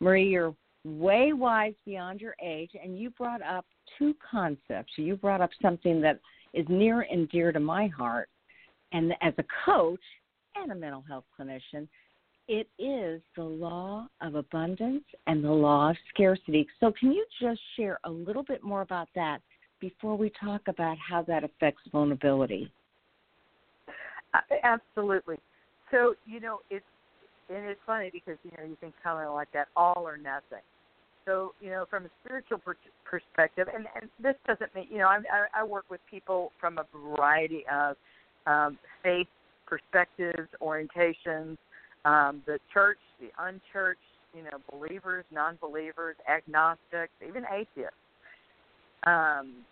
[0.00, 3.66] Marie, you're way wise beyond your age, and you brought up
[3.98, 4.92] two concepts.
[4.96, 6.20] You brought up something that
[6.54, 8.28] is near and dear to my heart,
[8.92, 10.00] and as a coach
[10.56, 11.86] and a mental health clinician,
[12.48, 16.66] it is the law of abundance and the law of scarcity.
[16.80, 19.40] So, can you just share a little bit more about that
[19.80, 22.72] before we talk about how that affects vulnerability?
[24.62, 25.38] Absolutely.
[25.90, 26.84] So you know it's
[27.48, 30.62] and it's funny because you know you kind of like that all or nothing.
[31.26, 35.08] So you know from a spiritual per- perspective, and and this doesn't mean you know
[35.08, 37.96] I I, I work with people from a variety of
[38.46, 39.26] um, faith
[39.66, 41.56] perspectives, orientations,
[42.04, 44.00] um, the church, the unchurched,
[44.34, 47.94] you know, believers, non-believers, agnostics, even atheists.
[49.06, 49.64] Um,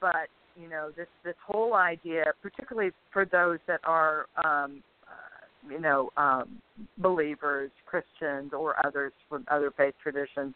[0.00, 0.28] but
[0.60, 6.10] you know this this whole idea, particularly for those that are um, uh, you know
[6.16, 6.60] um,
[6.98, 10.54] believers, Christians, or others from other faith traditions,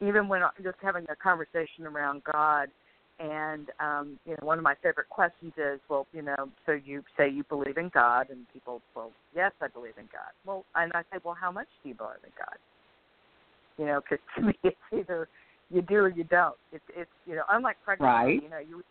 [0.00, 2.68] even when just having a conversation around God.
[3.18, 7.02] And um, you know, one of my favorite questions is, well, you know, so you
[7.16, 10.32] say you believe in God, and people, well, yes, I believe in God.
[10.44, 12.58] Well, and I say, well, how much do you believe in God?
[13.78, 15.28] You know, because to me, it's either
[15.70, 16.56] you do or you don't.
[16.72, 18.42] It's it's you know, unlike pregnancy, Right.
[18.42, 18.82] you know, you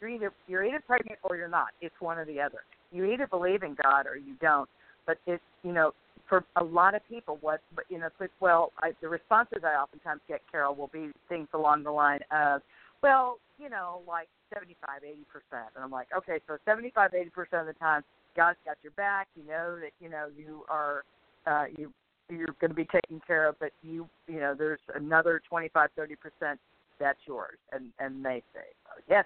[0.00, 1.68] you're either you're either pregnant or you're not.
[1.80, 2.60] It's one or the other.
[2.92, 4.68] You either believe in God or you don't.
[5.06, 5.92] But it's you know,
[6.28, 8.08] for a lot of people, what but you know,
[8.40, 12.60] well, I, the responses I oftentimes get, Carol, will be things along the line of,
[13.02, 17.62] well, you know, like seventy-five, eighty percent, and I'm like, okay, so seventy-five, eighty percent
[17.62, 18.02] of the time,
[18.36, 19.28] God's got your back.
[19.34, 21.04] You know that you know you are
[21.46, 21.92] uh, you
[22.30, 26.16] you're going to be taken care of, but you you know there's another twenty-five, thirty
[26.16, 26.60] percent
[27.00, 27.58] that's yours.
[27.72, 29.24] And and they say, oh, yes.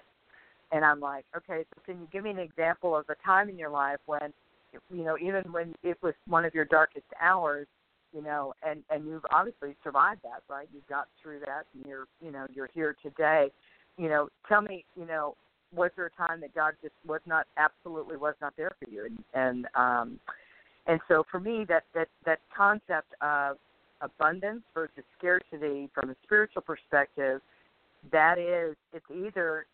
[0.71, 3.57] And I'm like, okay, so can you give me an example of a time in
[3.57, 4.33] your life when,
[4.91, 7.67] you know, even when it was one of your darkest hours,
[8.13, 10.67] you know, and and you've obviously survived that, right?
[10.73, 13.51] You've got through that, and you're, you know, you're here today.
[13.97, 15.35] You know, tell me, you know,
[15.75, 19.05] was there a time that God just was not absolutely was not there for you?
[19.05, 20.19] And and um,
[20.87, 23.57] and so for me, that that that concept of
[24.01, 27.41] abundance versus scarcity from a spiritual perspective,
[28.11, 29.65] that is, it's either,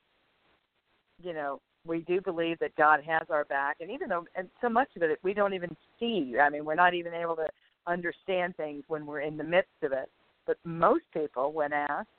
[1.22, 4.70] you know, we do believe that God has our back, and even though, and so
[4.70, 6.36] much of it we don't even see.
[6.40, 7.48] I mean, we're not even able to
[7.88, 10.10] understand things when we're in the midst of it.
[10.46, 12.10] But most people, when asked,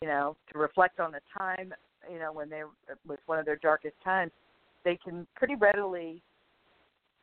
[0.00, 1.74] you know, to reflect on a time,
[2.10, 2.62] you know, when they
[3.06, 4.30] was one of their darkest times,
[4.84, 6.22] they can pretty readily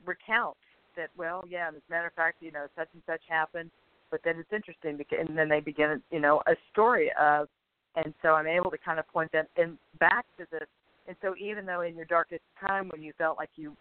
[0.05, 0.57] recount
[0.95, 1.09] that.
[1.17, 3.71] Well, yeah, as a matter of fact, you know, such and such happened.
[4.11, 7.47] But then it's interesting, because, and then they begin, you know, a story of,
[7.95, 10.67] and so I'm able to kind of point that and back to this.
[11.09, 13.75] And so even though in your darkest time when you felt like you,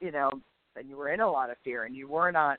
[0.00, 0.30] you know,
[0.74, 2.58] and you were in a lot of fear and you were not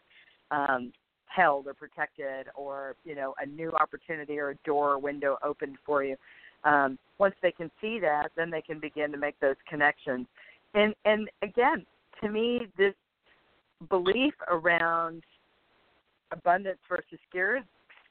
[0.51, 0.93] um,
[1.25, 5.77] held or protected or you know a new opportunity or a door or window opened
[5.83, 6.15] for you
[6.63, 10.27] um, once they can see that then they can begin to make those connections.
[10.75, 11.83] And and again
[12.21, 12.93] to me this
[13.89, 15.23] belief around
[16.31, 17.19] abundance versus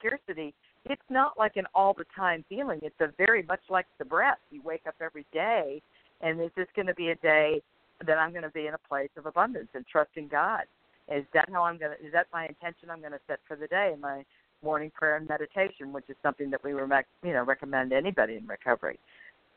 [0.00, 0.52] scarcity
[0.88, 4.38] it's not like an all the time feeling it's a very much like the breath
[4.50, 5.80] you wake up every day
[6.20, 7.60] and is this going to be a day
[8.06, 10.62] that i'm going to be in a place of abundance and trusting god
[11.08, 11.96] is that how I'm gonna?
[12.04, 12.90] Is that my intention?
[12.90, 14.24] I'm gonna set for the day in my
[14.62, 18.36] morning prayer and meditation, which is something that we rec- you know recommend to anybody
[18.36, 18.98] in recovery.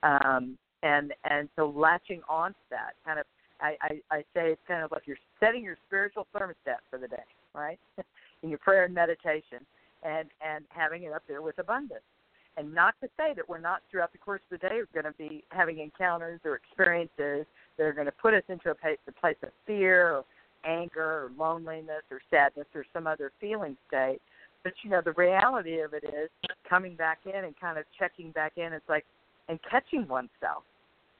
[0.03, 3.25] Um, and and so latching on to that kind of,
[3.61, 7.07] I, I I say it's kind of like you're setting your spiritual thermostat for the
[7.07, 7.23] day,
[7.53, 7.79] right?
[8.43, 9.59] in your prayer and meditation,
[10.03, 12.01] and and having it up there with abundance.
[12.57, 15.11] And not to say that we're not throughout the course of the day going to
[15.17, 17.45] be having encounters or experiences
[17.77, 20.25] that are going to put us into a place, a place of fear or
[20.65, 24.19] anger or loneliness or sadness or some other feeling state.
[24.63, 26.29] But you know, the reality of it is
[26.67, 28.73] coming back in and kind of checking back in.
[28.73, 29.05] It's like
[29.49, 30.63] and catching oneself,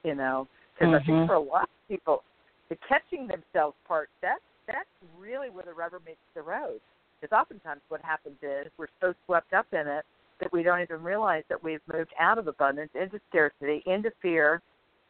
[0.04, 1.02] you know, because mm-hmm.
[1.02, 1.26] I think mm-hmm.
[1.26, 2.24] for a lot of people,
[2.70, 6.80] the catching themselves part that that's really where the rubber meets the road.
[7.20, 10.04] Because oftentimes what happens is we're so swept up in it
[10.40, 14.60] that we don't even realize that we've moved out of abundance into scarcity, into fear,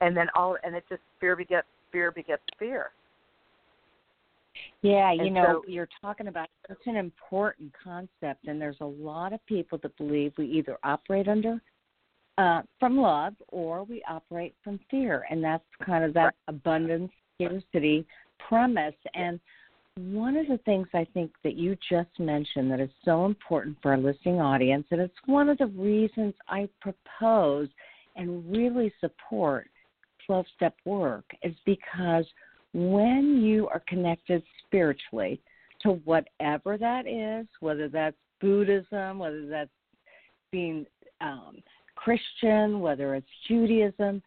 [0.01, 2.91] and then all and it just fear begets fear begets fear.
[4.83, 8.87] Yeah, you and know, so, you're talking about such an important concept, and there's a
[8.87, 11.61] lot of people that believe we either operate under
[12.39, 16.35] uh, from love or we operate from fear, and that's kind of that right.
[16.49, 18.07] abundance scarcity
[18.49, 18.95] premise.
[19.15, 19.41] And
[19.97, 23.93] one of the things I think that you just mentioned that is so important for
[23.93, 27.69] our listening audience, and it's one of the reasons I propose
[28.15, 29.69] and really support
[30.27, 32.27] 12 step work, is because
[32.75, 35.41] when you are connected spiritually
[35.81, 39.71] to whatever that is, whether that's Buddhism, whether that's
[40.53, 40.85] being
[41.23, 41.63] um,
[41.95, 44.23] Christian, whether it's Judaism,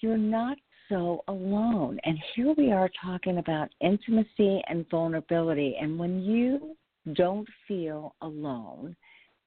[0.00, 0.58] you're not
[0.88, 1.98] so alone.
[2.04, 5.76] And here we are talking about intimacy and vulnerability.
[5.80, 6.76] And when you
[7.14, 8.96] don't feel alone,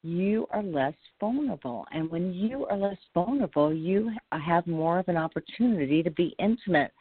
[0.01, 1.85] you are less vulnerable.
[1.91, 6.91] And when you are less vulnerable, you have more of an opportunity to be intimate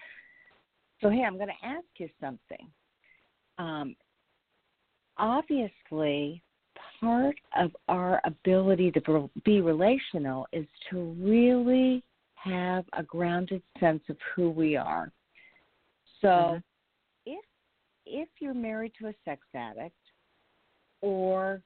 [1.00, 2.66] so, hey, I'm going to ask you something.
[3.58, 3.94] Um,
[5.16, 6.42] obviously,
[7.00, 12.02] part of our ability to be relational is to really
[12.42, 15.12] have a grounded sense of who we are.
[16.20, 16.58] So, mm-hmm.
[17.26, 17.44] if
[18.06, 19.94] if you're married to a sex addict,
[21.00, 21.62] or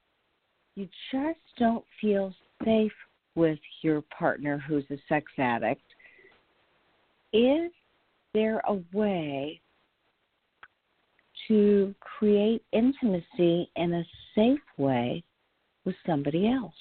[0.74, 2.92] you just don't feel safe
[3.34, 5.82] with your partner who's a sex addict,
[7.32, 7.70] is
[8.34, 9.60] there a way
[11.48, 14.04] to create intimacy in a
[14.34, 15.22] safe way
[15.84, 16.74] with somebody else?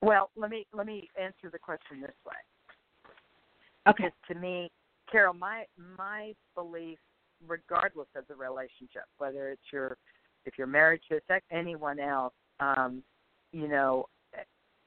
[0.00, 2.34] Well, let me let me answer the question this way.
[3.88, 4.04] Okay.
[4.04, 4.70] Because to me,
[5.10, 5.64] Carol, my
[5.96, 6.98] my belief,
[7.46, 9.96] regardless of the relationship, whether it's your
[10.44, 13.02] if you're married to sex anyone else, um,
[13.52, 14.06] you know,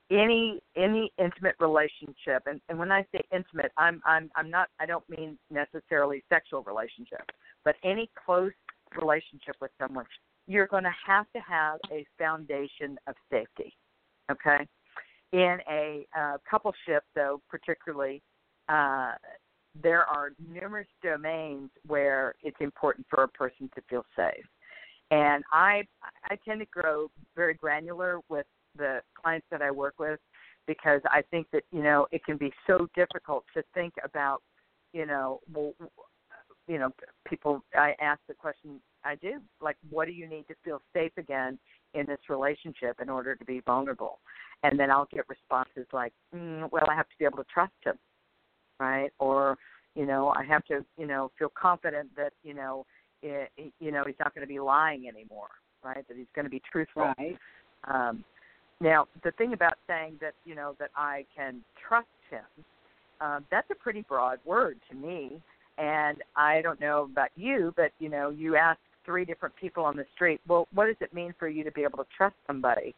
[0.10, 4.86] any any intimate relationship and, and when I say intimate I'm I'm I'm not I
[4.86, 7.22] don't mean necessarily sexual relationship,
[7.64, 8.52] but any close
[9.00, 10.06] relationship with someone,
[10.48, 13.74] you're going to have to have a foundation of safety.
[14.30, 14.68] Okay?
[15.34, 18.22] In a uh, coupleship though, particularly
[18.70, 19.14] uh
[19.82, 24.46] there are numerous domains where it's important for a person to feel safe.
[25.12, 25.84] And I
[26.26, 28.46] I tend to grow very granular with
[28.78, 30.20] the clients that I work with
[30.68, 34.42] because I think that you know it can be so difficult to think about
[34.94, 35.74] you know well
[36.68, 36.92] you know
[37.28, 41.12] people I ask the question I do like what do you need to feel safe
[41.18, 41.60] again
[41.94, 44.20] in this relationship in order to be vulnerable
[44.64, 47.74] and then I'll get responses like mm, well I have to be able to trust
[47.84, 47.98] him
[48.80, 49.58] right or
[49.96, 52.86] you know I have to you know feel confident that you know
[53.22, 55.50] it, you know he's not going to be lying anymore
[55.84, 57.38] right that he's going to be truthful Right.
[57.88, 58.24] um,
[58.82, 62.66] now, the thing about saying that you know that I can trust him,
[63.22, 65.40] um, that's a pretty broad word to me.
[65.78, 69.96] And I don't know about you, but you know, you ask three different people on
[69.96, 72.96] the street, well, what does it mean for you to be able to trust somebody?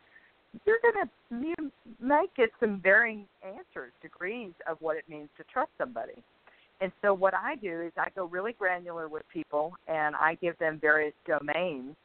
[0.66, 5.72] You're gonna you might get some varying answers, degrees of what it means to trust
[5.78, 6.22] somebody.
[6.82, 10.58] And so what I do is I go really granular with people, and I give
[10.60, 11.96] them various domains,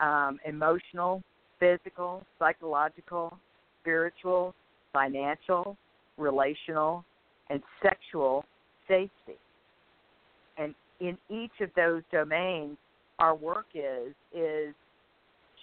[0.00, 1.22] um, emotional,
[1.58, 3.38] physical, psychological,
[3.80, 4.54] spiritual,
[4.92, 5.76] financial,
[6.18, 7.04] relational,
[7.50, 8.44] and sexual
[8.88, 9.38] safety.
[10.58, 12.78] And in each of those domains,
[13.18, 14.74] our work is is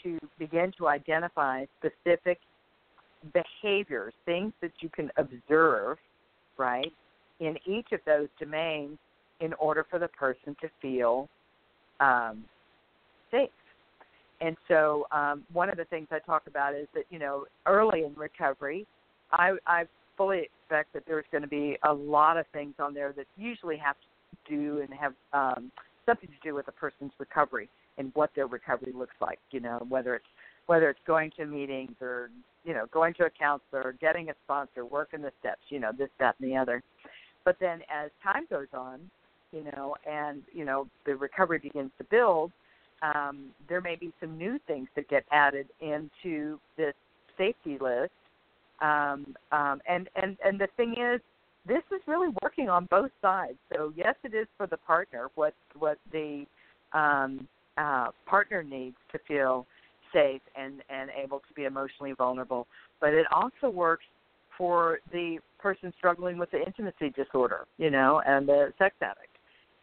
[0.03, 2.39] to begin to identify specific
[3.33, 5.97] behaviors, things that you can observe,
[6.57, 6.91] right,
[7.39, 8.97] in each of those domains
[9.39, 11.29] in order for the person to feel
[11.99, 12.43] um,
[13.31, 13.49] safe.
[14.41, 18.03] And so, um, one of the things I talk about is that you know, early
[18.03, 18.85] in recovery,
[19.31, 19.85] I, I
[20.17, 23.77] fully expect that there's going to be a lot of things on there that usually
[23.77, 25.71] have to do and have um,
[26.05, 29.39] something to do with a person's recovery and what their recovery looks like.
[29.51, 30.25] You know, whether it's
[30.65, 32.29] whether it's going to meetings or
[32.63, 35.61] you know going to a counselor, getting a sponsor, working the steps.
[35.69, 36.81] You know, this, that, and the other.
[37.45, 38.99] But then as time goes on,
[39.51, 42.51] you know, and you know the recovery begins to build,
[43.01, 46.93] um, there may be some new things that get added into this
[47.37, 48.11] safety list.
[48.81, 51.21] Um, um, and and and the thing is,
[51.67, 53.57] this is really working on both sides.
[53.73, 56.45] So yes, it is for the partner what what the
[56.93, 57.47] um,
[57.77, 59.65] uh, partner needs to feel
[60.13, 62.67] safe and and able to be emotionally vulnerable,
[62.99, 64.05] but it also works
[64.57, 69.29] for the person struggling with the intimacy disorder, you know, and the sex addict.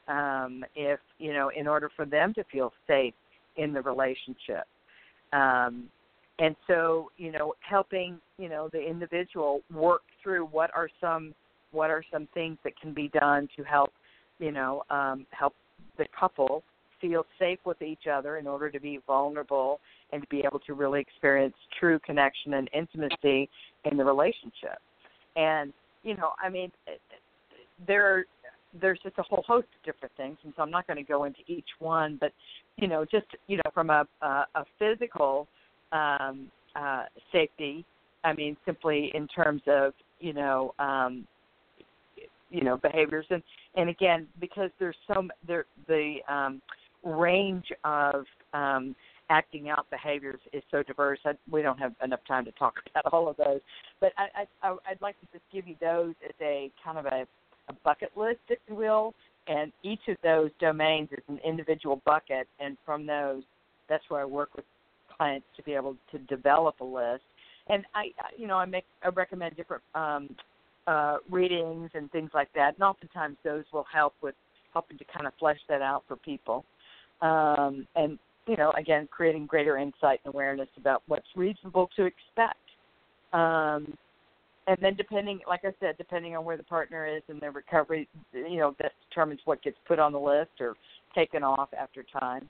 [0.06, 3.14] Um, if you know, in order for them to feel safe
[3.56, 4.64] in the relationship,
[5.32, 5.88] um,
[6.38, 11.34] and so you know, helping you know the individual work through what are some
[11.72, 13.90] what are some things that can be done to help
[14.38, 15.54] you know um, help
[15.98, 16.62] the couple
[17.00, 19.80] feel safe with each other in order to be vulnerable
[20.12, 23.48] and to be able to really experience true connection and intimacy
[23.90, 24.78] in the relationship.
[25.36, 26.70] And you know, I mean,
[27.86, 28.24] there
[28.80, 31.24] there's just a whole host of different things, and so I'm not going to go
[31.24, 32.32] into each one, but
[32.76, 35.46] you know, just you know, from a a, a physical
[35.92, 37.84] um, uh, safety,
[38.24, 41.26] I mean, simply in terms of you know, um,
[42.50, 43.42] you know, behaviors, and
[43.76, 46.60] and again, because there's so there the um,
[47.04, 48.94] range of um,
[49.30, 51.18] acting out behaviors is so diverse.
[51.24, 53.60] I, we don't have enough time to talk about all of those,
[54.00, 57.26] but I, I, I'd like to just give you those as a kind of a,
[57.68, 59.14] a bucket list, if you will.
[59.46, 63.42] And each of those domains is an individual bucket, and from those,
[63.88, 64.64] that's where I work with
[65.16, 67.22] clients to be able to develop a list.
[67.68, 70.28] And I, you know, I make I recommend different um,
[70.86, 74.34] uh, readings and things like that, and oftentimes those will help with
[74.72, 76.64] helping to kind of flesh that out for people.
[77.20, 82.58] Um, and you know, again, creating greater insight and awareness about what's reasonable to expect.
[83.32, 83.96] Um,
[84.66, 88.08] and then depending, like I said, depending on where the partner is in their recovery,
[88.32, 90.74] you know, that determines what gets put on the list or
[91.14, 92.48] taken off after time.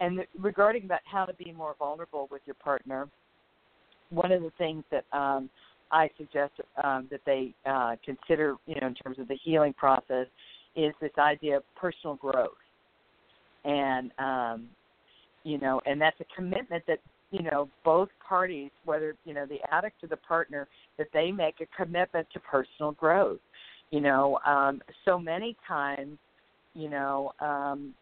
[0.00, 3.08] And regarding about how to be more vulnerable with your partner,
[4.10, 5.48] one of the things that um,
[5.90, 10.26] I suggest um, that they uh, consider, you know, in terms of the healing process,
[10.76, 12.50] is this idea of personal growth.
[13.64, 14.68] And um,
[15.44, 16.98] you know, and that's a commitment that
[17.30, 20.68] you know both parties, whether you know the addict or the partner,
[20.98, 23.40] that they make a commitment to personal growth.
[23.90, 26.18] You know, um, so many times,
[26.74, 27.94] you know, um,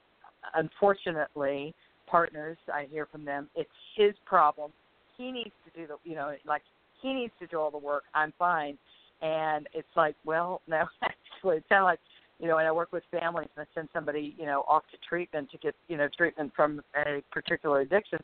[0.55, 1.75] unfortunately,
[2.07, 4.71] partners, I hear from them, it's his problem.
[5.17, 6.63] He needs to do the, you know, like
[7.03, 8.05] he needs to do all the work.
[8.15, 8.79] I'm fine,
[9.21, 12.01] and it's like, well, no, actually, it's kind of like
[12.39, 14.99] you know, and I work with families and I send somebody, you know, off to
[15.09, 18.19] treatment to get, you know, treatment from a particular addiction,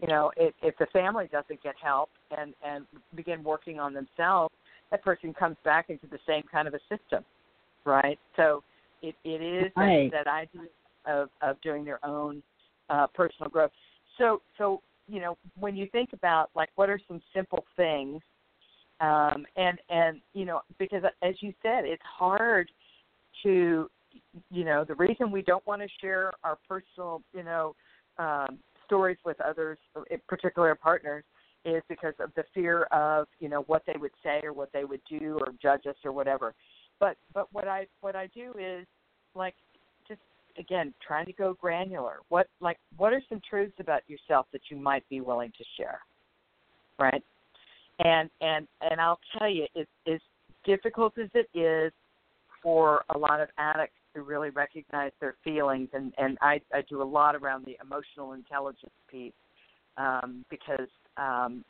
[0.00, 4.54] you know, if, if the family doesn't get help and and begin working on themselves,
[4.90, 7.24] that person comes back into the same kind of a system,
[7.84, 8.18] right?
[8.36, 8.62] So
[9.02, 10.10] it it is right.
[10.12, 10.68] that, that idea
[11.06, 12.42] of of doing their own
[12.90, 13.70] uh, personal growth.
[14.18, 18.20] so so you know when you think about like what are some simple things
[19.00, 22.70] um and and you know because as you said it's hard
[23.42, 23.90] to
[24.50, 27.74] you know the reason we don't want to share our personal you know
[28.18, 29.78] um stories with others
[30.10, 31.24] in particular our partners
[31.64, 34.84] is because of the fear of you know what they would say or what they
[34.84, 36.54] would do or judge us or whatever.
[37.00, 38.86] But but what i what i do is
[39.34, 39.54] like
[40.58, 42.16] again trying to go granular.
[42.28, 46.00] What like what are some truths about yourself that you might be willing to share?
[46.98, 47.22] Right?
[48.00, 50.20] And and and i'll tell you it as
[50.64, 51.92] difficult as it is
[52.62, 57.02] for a lot of addicts to really recognize their feelings and and i i do
[57.02, 59.32] a lot around the emotional intelligence piece
[59.96, 60.88] um because
[61.18, 61.64] um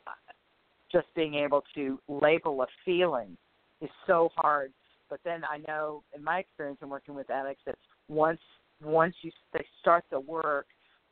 [0.91, 3.37] just being able to label a feeling
[3.81, 4.71] is so hard.
[5.09, 7.75] But then I know, in my experience in working with addicts, that
[8.07, 8.39] once
[8.83, 10.67] once you they start the work,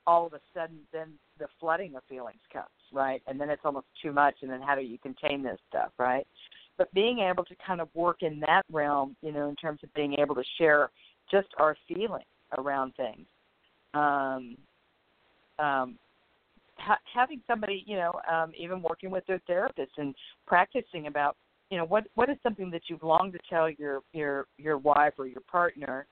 [0.05, 3.21] all of a sudden then the flooding of feelings comes, right?
[3.27, 4.35] And then it's almost too much.
[4.41, 6.27] And then how do you contain this stuff, right?
[6.77, 9.93] But being able to kind of work in that realm, you know, in terms of
[9.93, 10.89] being able to share
[11.31, 12.25] just our feelings
[12.57, 13.25] around things,
[13.93, 14.57] um,
[15.59, 15.97] um,
[16.77, 20.15] ha- having somebody, you know, um, even working with their therapist and
[20.47, 21.37] practicing about
[21.69, 25.13] you know what what is something that you've longed to tell your your your wife
[25.17, 26.05] or your partner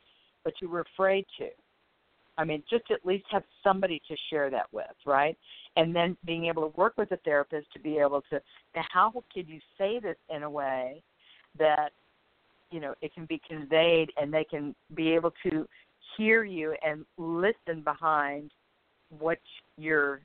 [0.44, 1.48] but you were afraid to.
[2.38, 5.38] I mean just at least have somebody to share that with right?
[5.76, 8.42] And then being able to work with a therapist to be able to
[8.76, 11.02] now how could you say this in a way
[11.60, 11.92] that
[12.72, 15.68] you know it can be conveyed and they can be able to
[16.18, 18.52] hear you and listen behind
[19.20, 19.40] what
[19.78, 20.22] you're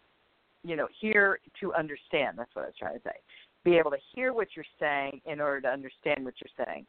[0.64, 2.39] you know hear to understand?
[2.39, 3.17] That's what i was trying to say.
[3.64, 6.87] Be able to hear what you're saying in order to understand what you're saying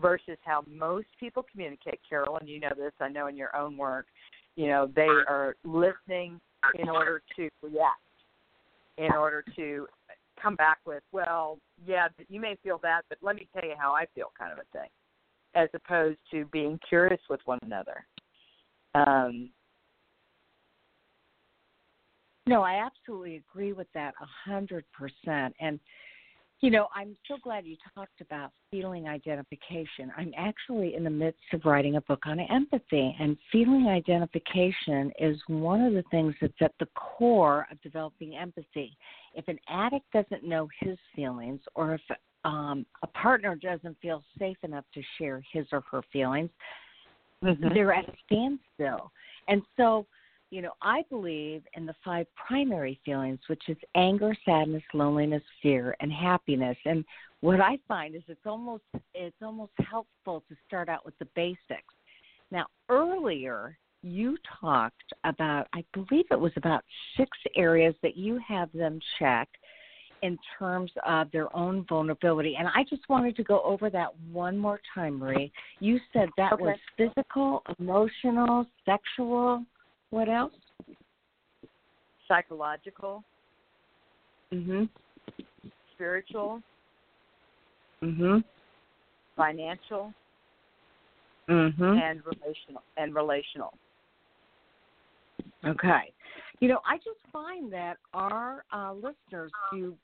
[0.00, 3.76] versus how most people communicate carol and you know this i know in your own
[3.76, 4.06] work
[4.56, 6.40] you know they are listening
[6.78, 8.00] in order to react
[8.98, 9.86] in order to
[10.40, 13.92] come back with well yeah you may feel that but let me tell you how
[13.92, 14.88] i feel kind of a thing
[15.54, 18.04] as opposed to being curious with one another
[18.94, 19.48] um
[22.48, 25.54] no, I absolutely agree with that a hundred percent.
[25.60, 25.80] And
[26.60, 30.10] you know, I'm so glad you talked about feeling identification.
[30.16, 35.36] I'm actually in the midst of writing a book on empathy, and feeling identification is
[35.48, 38.96] one of the things that's at the core of developing empathy.
[39.34, 42.00] If an addict doesn't know his feelings, or if
[42.44, 46.50] um, a partner doesn't feel safe enough to share his or her feelings,
[47.44, 47.74] mm-hmm.
[47.74, 49.12] they're at a standstill.
[49.48, 50.06] And so,
[50.50, 55.96] you know, I believe in the five primary feelings, which is anger, sadness, loneliness, fear,
[56.00, 56.76] and happiness.
[56.84, 57.04] And
[57.40, 58.84] what I find is it's almost
[59.14, 61.94] it's almost helpful to start out with the basics.
[62.50, 66.84] Now, earlier you talked about I believe it was about
[67.16, 69.48] six areas that you have them check
[70.22, 72.56] in terms of their own vulnerability.
[72.58, 75.52] And I just wanted to go over that one more time, Marie.
[75.80, 76.62] You said that okay.
[76.62, 79.64] was physical, emotional, sexual,
[80.16, 80.54] what else?
[82.26, 83.22] Psychological.
[84.50, 84.88] Mhm.
[85.92, 86.62] Spiritual.
[88.02, 88.42] Mhm.
[89.36, 90.14] Financial.
[91.48, 92.00] Mhm.
[92.00, 92.82] And relational.
[92.96, 93.74] And relational.
[95.66, 96.14] Okay.
[96.60, 99.94] You know, I just find that our uh, listeners do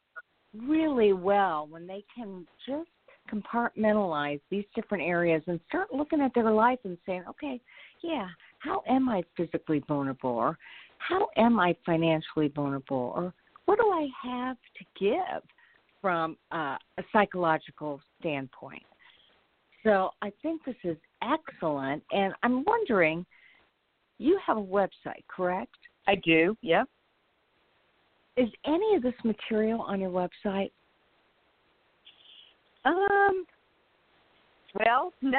[0.55, 2.91] really well when they can just
[3.31, 7.59] compartmentalize these different areas and start looking at their life and saying, okay,
[8.03, 8.29] yeah,
[8.63, 10.31] how am I physically vulnerable?
[10.31, 10.59] Or
[10.99, 13.13] how am I financially vulnerable?
[13.17, 13.35] Or
[13.65, 15.43] what do I have to give
[16.01, 18.83] from uh, a psychological standpoint?
[19.83, 22.03] So I think this is excellent.
[22.13, 23.27] And I'm wondering,
[24.19, 25.75] you have a website, correct?
[26.07, 26.85] I do, yeah.
[28.37, 30.71] Is any of this material on your website?
[32.85, 33.45] Um,
[34.75, 35.39] well, no.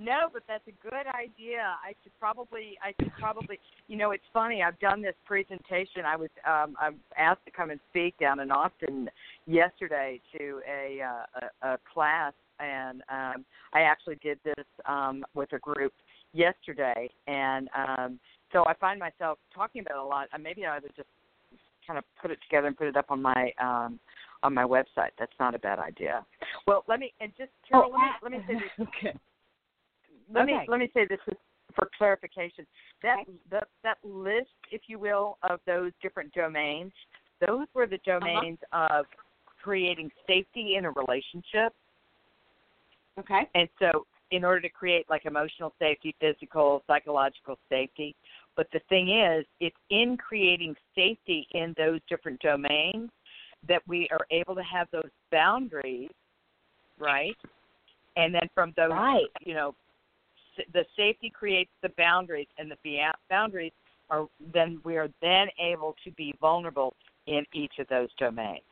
[0.00, 1.76] No, but that's a good idea.
[1.84, 4.62] I should probably, I should probably, you know, it's funny.
[4.62, 6.06] I've done this presentation.
[6.06, 9.10] I was, um, I'm asked to come and speak down in Austin
[9.46, 13.44] yesterday to a uh, a, a class, and um,
[13.74, 15.92] I actually did this um, with a group
[16.32, 18.18] yesterday, and um,
[18.54, 20.28] so I find myself talking about a lot.
[20.32, 21.08] And maybe I would just
[21.86, 24.00] kind of put it together and put it up on my um,
[24.42, 25.12] on my website.
[25.18, 26.24] That's not a bad idea.
[26.66, 28.88] Well, let me and just Carol, oh, let me let me say this.
[29.04, 29.18] Okay
[30.32, 30.52] let okay.
[30.52, 31.18] me let me say this
[31.74, 32.66] for clarification.
[33.02, 36.92] That that that list, if you will, of those different domains,
[37.46, 38.18] those were the uh-huh.
[38.18, 39.00] domains uh-huh.
[39.00, 39.06] of
[39.62, 41.74] creating safety in a relationship.
[43.18, 43.48] Okay.
[43.54, 48.14] And so, in order to create like emotional safety, physical, psychological safety,
[48.56, 53.10] But the thing is, it's in creating safety in those different domains
[53.68, 56.10] that we are able to have those boundaries,
[56.98, 57.36] right?
[58.16, 59.26] And then from those, right.
[59.44, 59.74] you know,
[60.72, 63.72] the safety creates the boundaries, and the boundaries
[64.10, 66.94] are then we are then able to be vulnerable
[67.26, 68.62] in each of those domains,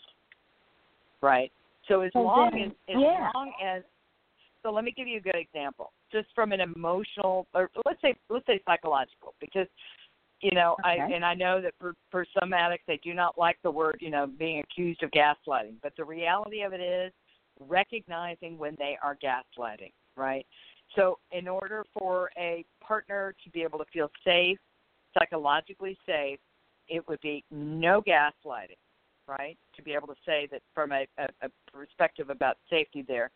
[1.20, 1.52] right?
[1.86, 3.30] So as so long then, as as yeah.
[3.34, 3.82] long as
[4.62, 8.14] so let me give you a good example, just from an emotional or let's say
[8.28, 9.68] let's say psychological, because
[10.40, 11.00] you know okay.
[11.00, 13.98] I and I know that for for some addicts they do not like the word
[14.00, 17.12] you know being accused of gaslighting, but the reality of it is
[17.60, 20.46] recognizing when they are gaslighting, right?
[20.96, 24.58] So, in order for a partner to be able to feel safe,
[25.16, 26.38] psychologically safe,
[26.88, 28.78] it would be no gaslighting,
[29.26, 29.58] right?
[29.76, 33.30] To be able to say that from a, a, a perspective about safety there.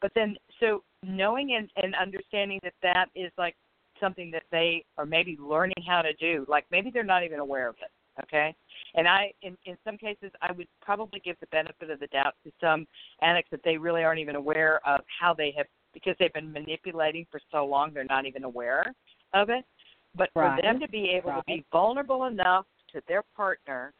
[0.00, 3.54] But then, so knowing and, and understanding that that is like
[4.00, 7.68] something that they are maybe learning how to do, like maybe they're not even aware
[7.68, 7.90] of it
[8.22, 8.54] okay
[8.94, 12.34] and i in in some cases i would probably give the benefit of the doubt
[12.44, 12.86] to some
[13.22, 17.26] addicts that they really aren't even aware of how they have because they've been manipulating
[17.30, 18.92] for so long they're not even aware
[19.32, 19.64] of it.
[20.16, 20.56] But right.
[20.56, 21.38] for them to be able right.
[21.38, 23.92] to be vulnerable enough to their partner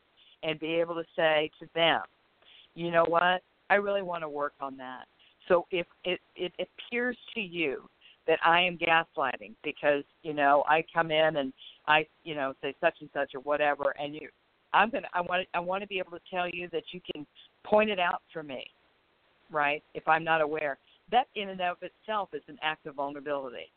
[0.42, 2.02] and be able to say to them
[2.74, 3.42] you know what?
[3.70, 5.04] I really want to work on that.
[5.48, 7.88] So if it it appears to you
[8.26, 11.52] that i am gaslighting because you know i come in and
[11.86, 14.28] i you know say such and such or whatever and you
[14.72, 17.00] i'm going to i want i want to be able to tell you that you
[17.12, 17.26] can
[17.64, 18.64] point it out for me
[19.52, 19.82] right?
[19.92, 20.78] If i'm not aware
[21.10, 23.70] that in and of itself is an act of vulnerability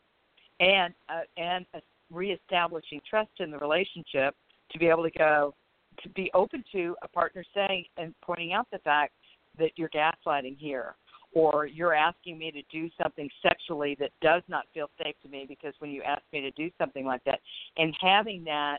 [0.60, 1.66] and uh, and
[2.10, 4.34] reestablishing trust in the relationship
[4.70, 5.54] to be able to go
[6.02, 9.12] to be open to a partner saying and pointing out the fact
[9.58, 10.94] that you're gaslighting here
[11.34, 15.44] or you're asking me to do something sexually that does not feel safe to me
[15.46, 17.40] because when you ask me to do something like that.
[17.76, 18.78] And having that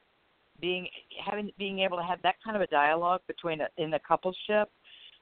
[0.60, 0.88] being
[1.26, 4.66] having being able to have that kind of a dialogue between a, in the coupleship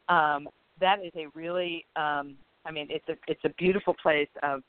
[0.10, 0.48] um,
[0.80, 2.36] that is a really um,
[2.68, 4.62] I mean, it's a it's a beautiful place of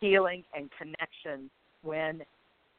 [0.00, 1.50] healing and connection
[1.82, 2.22] when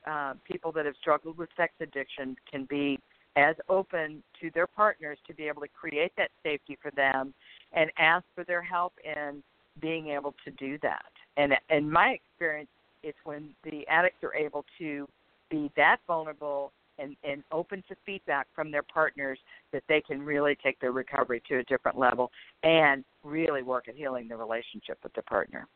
[0.07, 2.99] uh, people that have struggled with sex addiction can be
[3.35, 7.33] as open to their partners to be able to create that safety for them
[7.73, 9.43] and ask for their help in
[9.81, 11.05] being able to do that.
[11.35, 12.69] And in my experience,
[13.03, 15.07] it's when the addicts are able to
[15.49, 19.39] be that vulnerable and, and open to feedback from their partners
[19.71, 22.31] that they can really take their recovery to a different level
[22.63, 25.67] and really work at healing the relationship with their partner.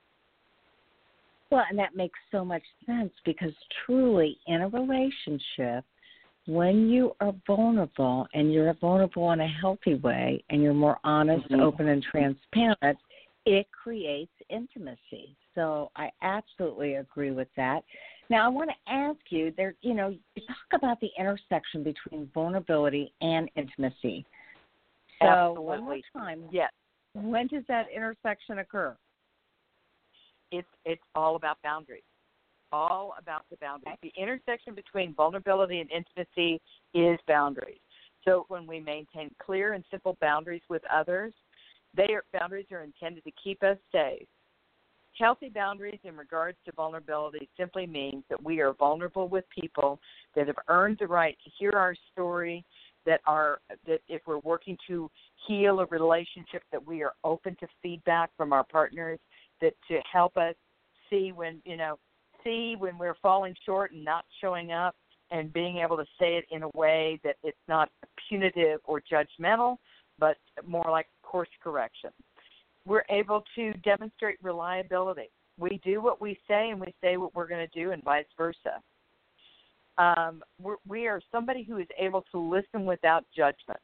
[1.52, 3.54] Well, and that makes so much sense because
[3.86, 5.84] truly in a relationship,
[6.46, 11.50] when you are vulnerable and you're vulnerable in a healthy way and you're more honest,
[11.50, 11.62] mm-hmm.
[11.62, 12.98] open, and transparent,
[13.46, 15.36] it creates intimacy.
[15.56, 17.84] So I absolutely agree with that.
[18.30, 22.30] Now I want to ask you there you know, you talk about the intersection between
[22.34, 24.26] vulnerability and intimacy.
[25.22, 25.64] So Absolutely.
[25.66, 26.44] one more time.
[26.52, 26.72] Yes.
[27.14, 28.96] When does that intersection occur?
[30.52, 32.04] It's it's all about boundaries.
[32.72, 33.98] All about the boundaries.
[34.04, 36.62] The intersection between vulnerability and intimacy
[36.94, 37.80] is boundaries.
[38.26, 41.34] So when we maintain clear and simple boundaries with others,
[41.96, 44.28] they are boundaries are intended to keep us safe
[45.20, 50.00] Healthy boundaries in regards to vulnerability simply means that we are vulnerable with people
[50.34, 52.64] that have earned the right to hear our story,
[53.06, 55.12] that are that if we're working to
[55.46, 59.20] heal a relationship that we are open to feedback from our partners
[59.60, 60.56] that to help us
[61.10, 61.98] see when you know
[62.44, 64.96] see when we're falling short and not showing up
[65.32, 67.90] and being able to say it in a way that it's not
[68.30, 69.78] punitive or judgmental
[70.18, 72.10] but more like course correction
[72.86, 75.30] we're able to demonstrate reliability.
[75.60, 78.26] We do what we say, and we say what we're going to do, and vice
[78.38, 78.82] versa.
[79.98, 83.82] Um, we're, we are somebody who is able to listen without judgment,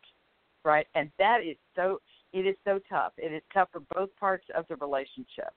[0.64, 0.88] right?
[0.96, 2.00] And that is so.
[2.34, 3.14] It is so tough.
[3.18, 5.54] It is tough for both parts of the relationship.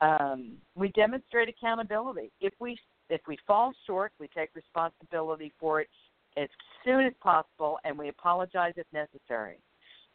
[0.00, 2.30] Um, we demonstrate accountability.
[2.40, 2.78] If we
[3.10, 5.88] if we fall short, we take responsibility for it
[6.36, 6.48] as
[6.84, 9.58] soon as possible, and we apologize if necessary.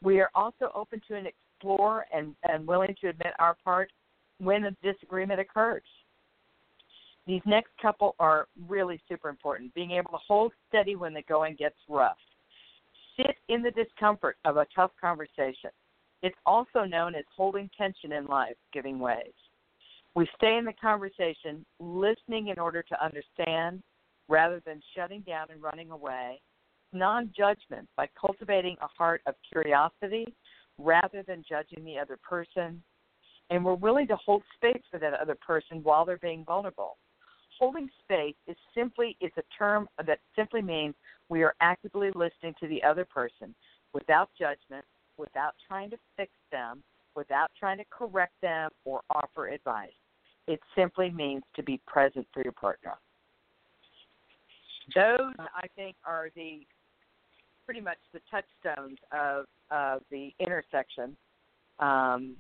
[0.02, 1.28] We are also open to an
[1.66, 3.92] explore and, and willing to admit our part
[4.40, 5.84] when a disagreement occurs.
[7.28, 9.74] These next couple are really super important.
[9.74, 12.18] Being able to hold steady when the going gets rough.
[13.18, 15.72] Sit in the discomfort of a tough conversation.
[16.22, 19.34] It's also known as holding tension in life, giving ways.
[20.16, 23.82] We stay in the conversation, listening in order to understand
[24.28, 26.42] rather than shutting down and running away.
[26.94, 30.34] Non judgment by cultivating a heart of curiosity
[30.78, 32.82] rather than judging the other person.
[33.50, 36.98] And we're willing to hold space for that other person while they're being vulnerable.
[37.60, 40.94] holding space is simply is a term that simply means
[41.30, 43.56] we are actively listening to the other person
[43.94, 44.86] without judgment,
[45.18, 46.84] without trying to fix them,
[47.16, 49.90] without trying to correct them or offer advice.
[50.48, 52.96] It simply means to be present for your partner.
[54.94, 56.68] Those, I think, are the
[57.66, 61.16] pretty much the touchstones of of the intersection
[61.80, 62.36] um,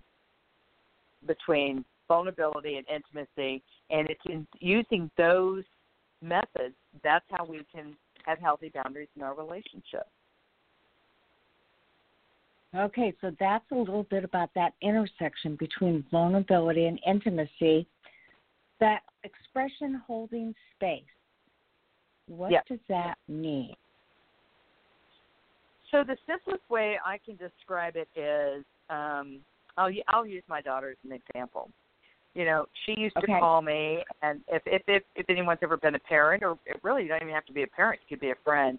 [1.27, 5.63] between vulnerability and intimacy, and it's in using those
[6.21, 7.95] methods that's how we can
[8.25, 10.07] have healthy boundaries in our relationship.
[12.75, 17.87] Okay, so that's a little bit about that intersection between vulnerability and intimacy.
[18.81, 21.03] That expression holding space.
[22.27, 22.67] What yep.
[22.67, 23.75] does that mean?
[25.91, 29.39] So the simplest way I can describe it is, um,
[29.77, 31.69] I'll I'll use my daughter as an example.
[32.33, 33.33] You know, she used okay.
[33.33, 36.79] to call me, and if if if if anyone's ever been a parent, or it
[36.83, 38.77] really you don't even have to be a parent, you could be a friend.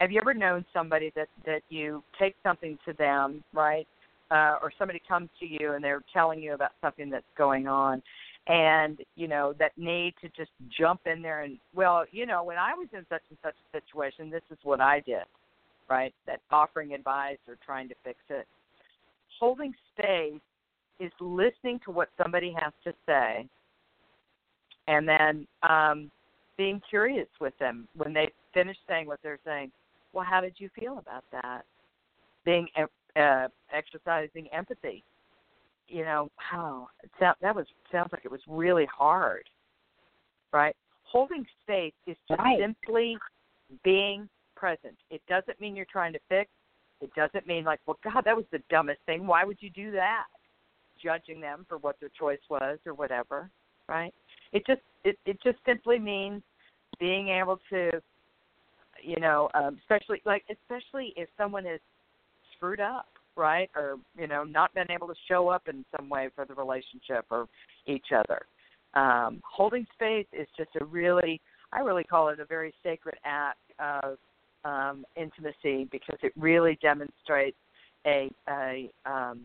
[0.00, 3.86] Have you ever known somebody that that you take something to them, right?
[4.30, 8.02] Uh, or somebody comes to you and they're telling you about something that's going on,
[8.46, 12.56] and you know that need to just jump in there and well, you know, when
[12.56, 15.24] I was in such and such a situation, this is what I did,
[15.88, 16.14] right?
[16.26, 18.46] That offering advice or trying to fix it.
[19.38, 20.40] Holding space
[21.00, 23.48] is listening to what somebody has to say
[24.86, 26.10] and then um,
[26.56, 29.70] being curious with them when they finish saying what they're saying.
[30.12, 31.62] Well, how did you feel about that?
[32.44, 32.68] Being
[33.16, 35.02] uh, exercising empathy.
[35.88, 36.88] You know, how
[37.20, 39.44] oh, that was sounds like it was really hard,
[40.52, 40.74] right?
[41.02, 42.58] Holding space is just right.
[42.58, 43.18] simply
[43.82, 44.28] being
[44.64, 44.96] present.
[45.10, 46.50] It doesn't mean you're trying to fix.
[47.00, 49.26] It doesn't mean like, well, God, that was the dumbest thing.
[49.26, 50.24] Why would you do that?
[51.02, 53.50] judging them for what their choice was or whatever,
[53.88, 54.12] right?
[54.52, 56.42] It just it it just simply means
[56.98, 57.90] being able to,
[59.02, 61.80] you know, um, especially like especially if someone is
[62.56, 66.28] screwed up, right, or you know, not been able to show up in some way
[66.34, 67.46] for the relationship or
[67.86, 68.46] each other.
[68.94, 71.40] Um, holding space is just a really,
[71.72, 74.18] I really call it a very sacred act of
[74.64, 77.56] um, intimacy because it really demonstrates
[78.06, 79.40] a, a um,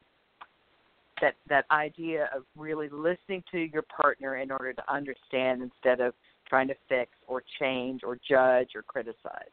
[1.21, 6.13] that that idea of really listening to your partner in order to understand instead of
[6.47, 9.51] trying to fix or change or judge or criticize.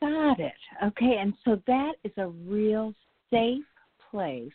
[0.00, 0.52] Got it.
[0.84, 2.94] Okay, and so that is a real
[3.30, 3.64] safe
[4.10, 4.52] place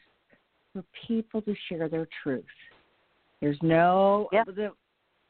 [0.73, 2.43] for people to share their truth.
[3.41, 4.43] There's no yeah.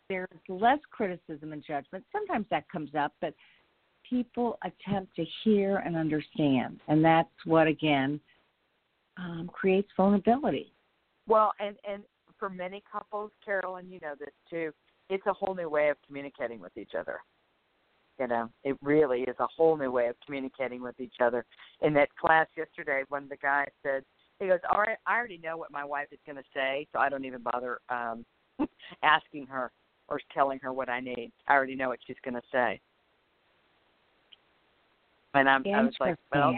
[0.09, 2.03] There's less criticism and judgment.
[2.11, 3.33] Sometimes that comes up, but
[4.09, 6.79] people attempt to hear and understand.
[6.87, 8.19] And that's what again
[9.17, 10.73] um, creates vulnerability.
[11.27, 12.03] Well, and and
[12.39, 14.71] for many couples, Carolyn, you know this too.
[15.09, 17.19] It's a whole new way of communicating with each other.
[18.19, 21.45] You know, it really is a whole new way of communicating with each other.
[21.81, 24.03] In that class yesterday, of the guys said,
[24.39, 26.99] he goes, "All right, I already know what my wife is going to say, so
[26.99, 28.25] I don't even bother um
[29.03, 29.71] asking her
[30.09, 31.31] or telling her what I need.
[31.47, 32.79] I already know what she's going to say."
[35.33, 36.57] And I'm, I was like, "Well,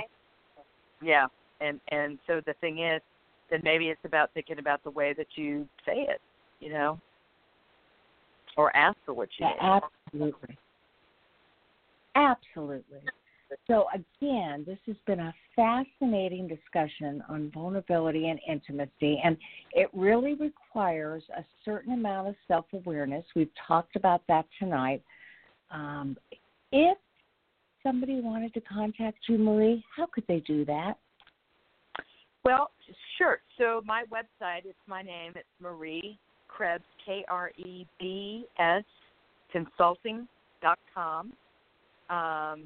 [1.02, 1.28] yeah,
[1.60, 3.02] and and so the thing is
[3.50, 6.22] then maybe it's about thinking about the way that you say it
[6.62, 6.98] you know?
[8.56, 10.58] Or ask for what you yeah, absolutely.
[12.16, 13.00] Absolutely
[13.68, 19.38] so again this has been a fascinating discussion on vulnerability and intimacy and
[19.74, 25.04] it really requires a certain amount of self-awareness we've talked about that tonight
[25.72, 26.18] um,
[26.72, 26.98] if
[27.84, 30.98] somebody wanted to contact you marie how could they do that
[32.44, 32.72] well,
[33.18, 33.40] sure.
[33.58, 35.34] So my website, it's my name.
[35.36, 38.84] It's Marie Krebs, K R E B S,
[39.52, 40.28] consulting
[40.62, 41.34] dot com.
[42.10, 42.64] Um,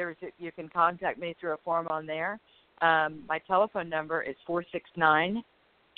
[0.00, 2.40] there's you can contact me through a form on there.
[2.80, 5.44] Um, my telephone number is four six nine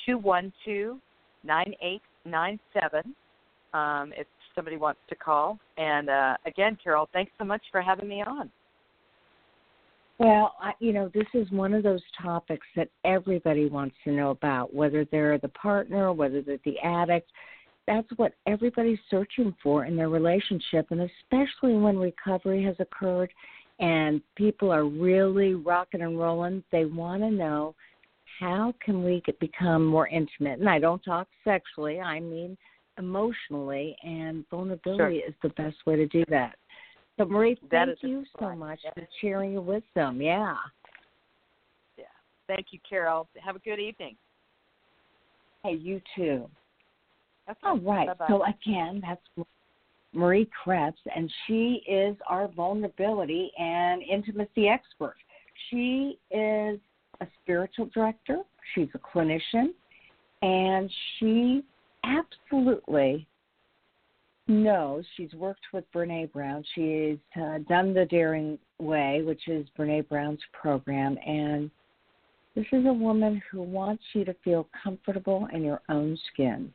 [0.04, 0.98] two one two
[1.44, 3.14] nine eight nine seven.
[3.72, 4.26] Um, if
[4.56, 5.58] somebody wants to call.
[5.78, 8.50] And uh, again, Carol, thanks so much for having me on.
[10.18, 14.30] Well, I, you know, this is one of those topics that everybody wants to know
[14.30, 17.30] about, whether they're the partner, whether they're the addict.
[17.86, 23.30] That's what everybody's searching for in their relationship, and especially when recovery has occurred
[23.82, 27.74] and people are really rocking and rolling, they want to know
[28.40, 30.60] how can we get, become more intimate.
[30.60, 32.56] And I don't talk sexually; I mean
[32.98, 35.28] emotionally, and vulnerability sure.
[35.28, 36.56] is the best way to do that.
[37.18, 38.90] So, Marie, that thank you so much yeah.
[38.94, 40.20] for sharing your wisdom.
[40.22, 40.56] Yeah.
[41.98, 42.04] Yeah.
[42.46, 43.28] Thank you, Carol.
[43.42, 44.16] Have a good evening.
[45.64, 46.48] Hey, you too.
[47.48, 47.58] Okay.
[47.64, 48.08] All right.
[48.08, 48.26] Bye-bye.
[48.28, 49.46] So again, that's
[50.12, 55.16] Marie Krebs, and she is our vulnerability and intimacy expert.
[55.70, 56.78] She is
[57.20, 58.42] a spiritual director.
[58.74, 59.68] She's a clinician,
[60.42, 61.62] and she
[62.04, 63.26] absolutely
[64.48, 65.04] knows.
[65.16, 66.64] She's worked with Brene Brown.
[66.74, 71.70] She's uh, done the Daring Way, which is Brene Brown's program, and
[72.54, 76.72] this is a woman who wants you to feel comfortable in your own skin.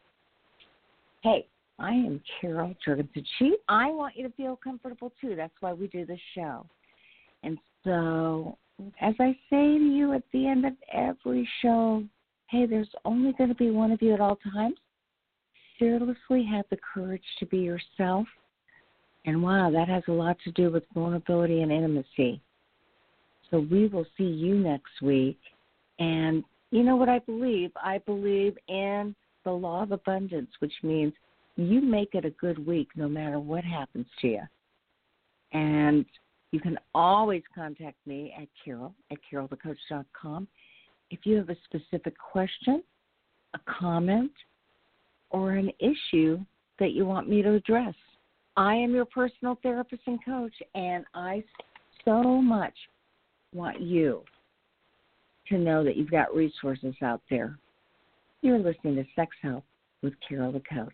[1.22, 1.46] Hey,
[1.80, 3.52] I am Carol Jurgensen.
[3.70, 5.36] I want you to feel comfortable too.
[5.36, 6.66] That's why we do this show.
[7.44, 8.58] And so,
[9.00, 12.04] as I say to you at the end of every show,
[12.50, 14.78] hey, there's only going to be one of you at all times.
[15.78, 18.26] Fearlessly have the courage to be yourself.
[19.26, 22.42] And wow, that has a lot to do with vulnerability and intimacy.
[23.52, 25.40] So we will see you next week.
[26.00, 27.72] And you know what I believe?
[27.76, 31.14] I believe in the law of abundance, which means
[31.58, 34.42] you make it a good week no matter what happens to you.
[35.52, 36.06] And
[36.52, 40.48] you can always contact me at Carol at carolthecoach.com
[41.10, 42.84] if you have a specific question,
[43.54, 44.32] a comment,
[45.30, 46.40] or an issue
[46.80, 47.96] that you want me to address.
[48.56, 51.44] I am your personal therapist and coach, and I
[52.06, 52.74] so much
[53.54, 54.24] want you
[55.50, 57.58] to know that you've got resources out there.
[58.42, 59.64] You're listening to Sex Help
[60.02, 60.92] with Carol the Coach.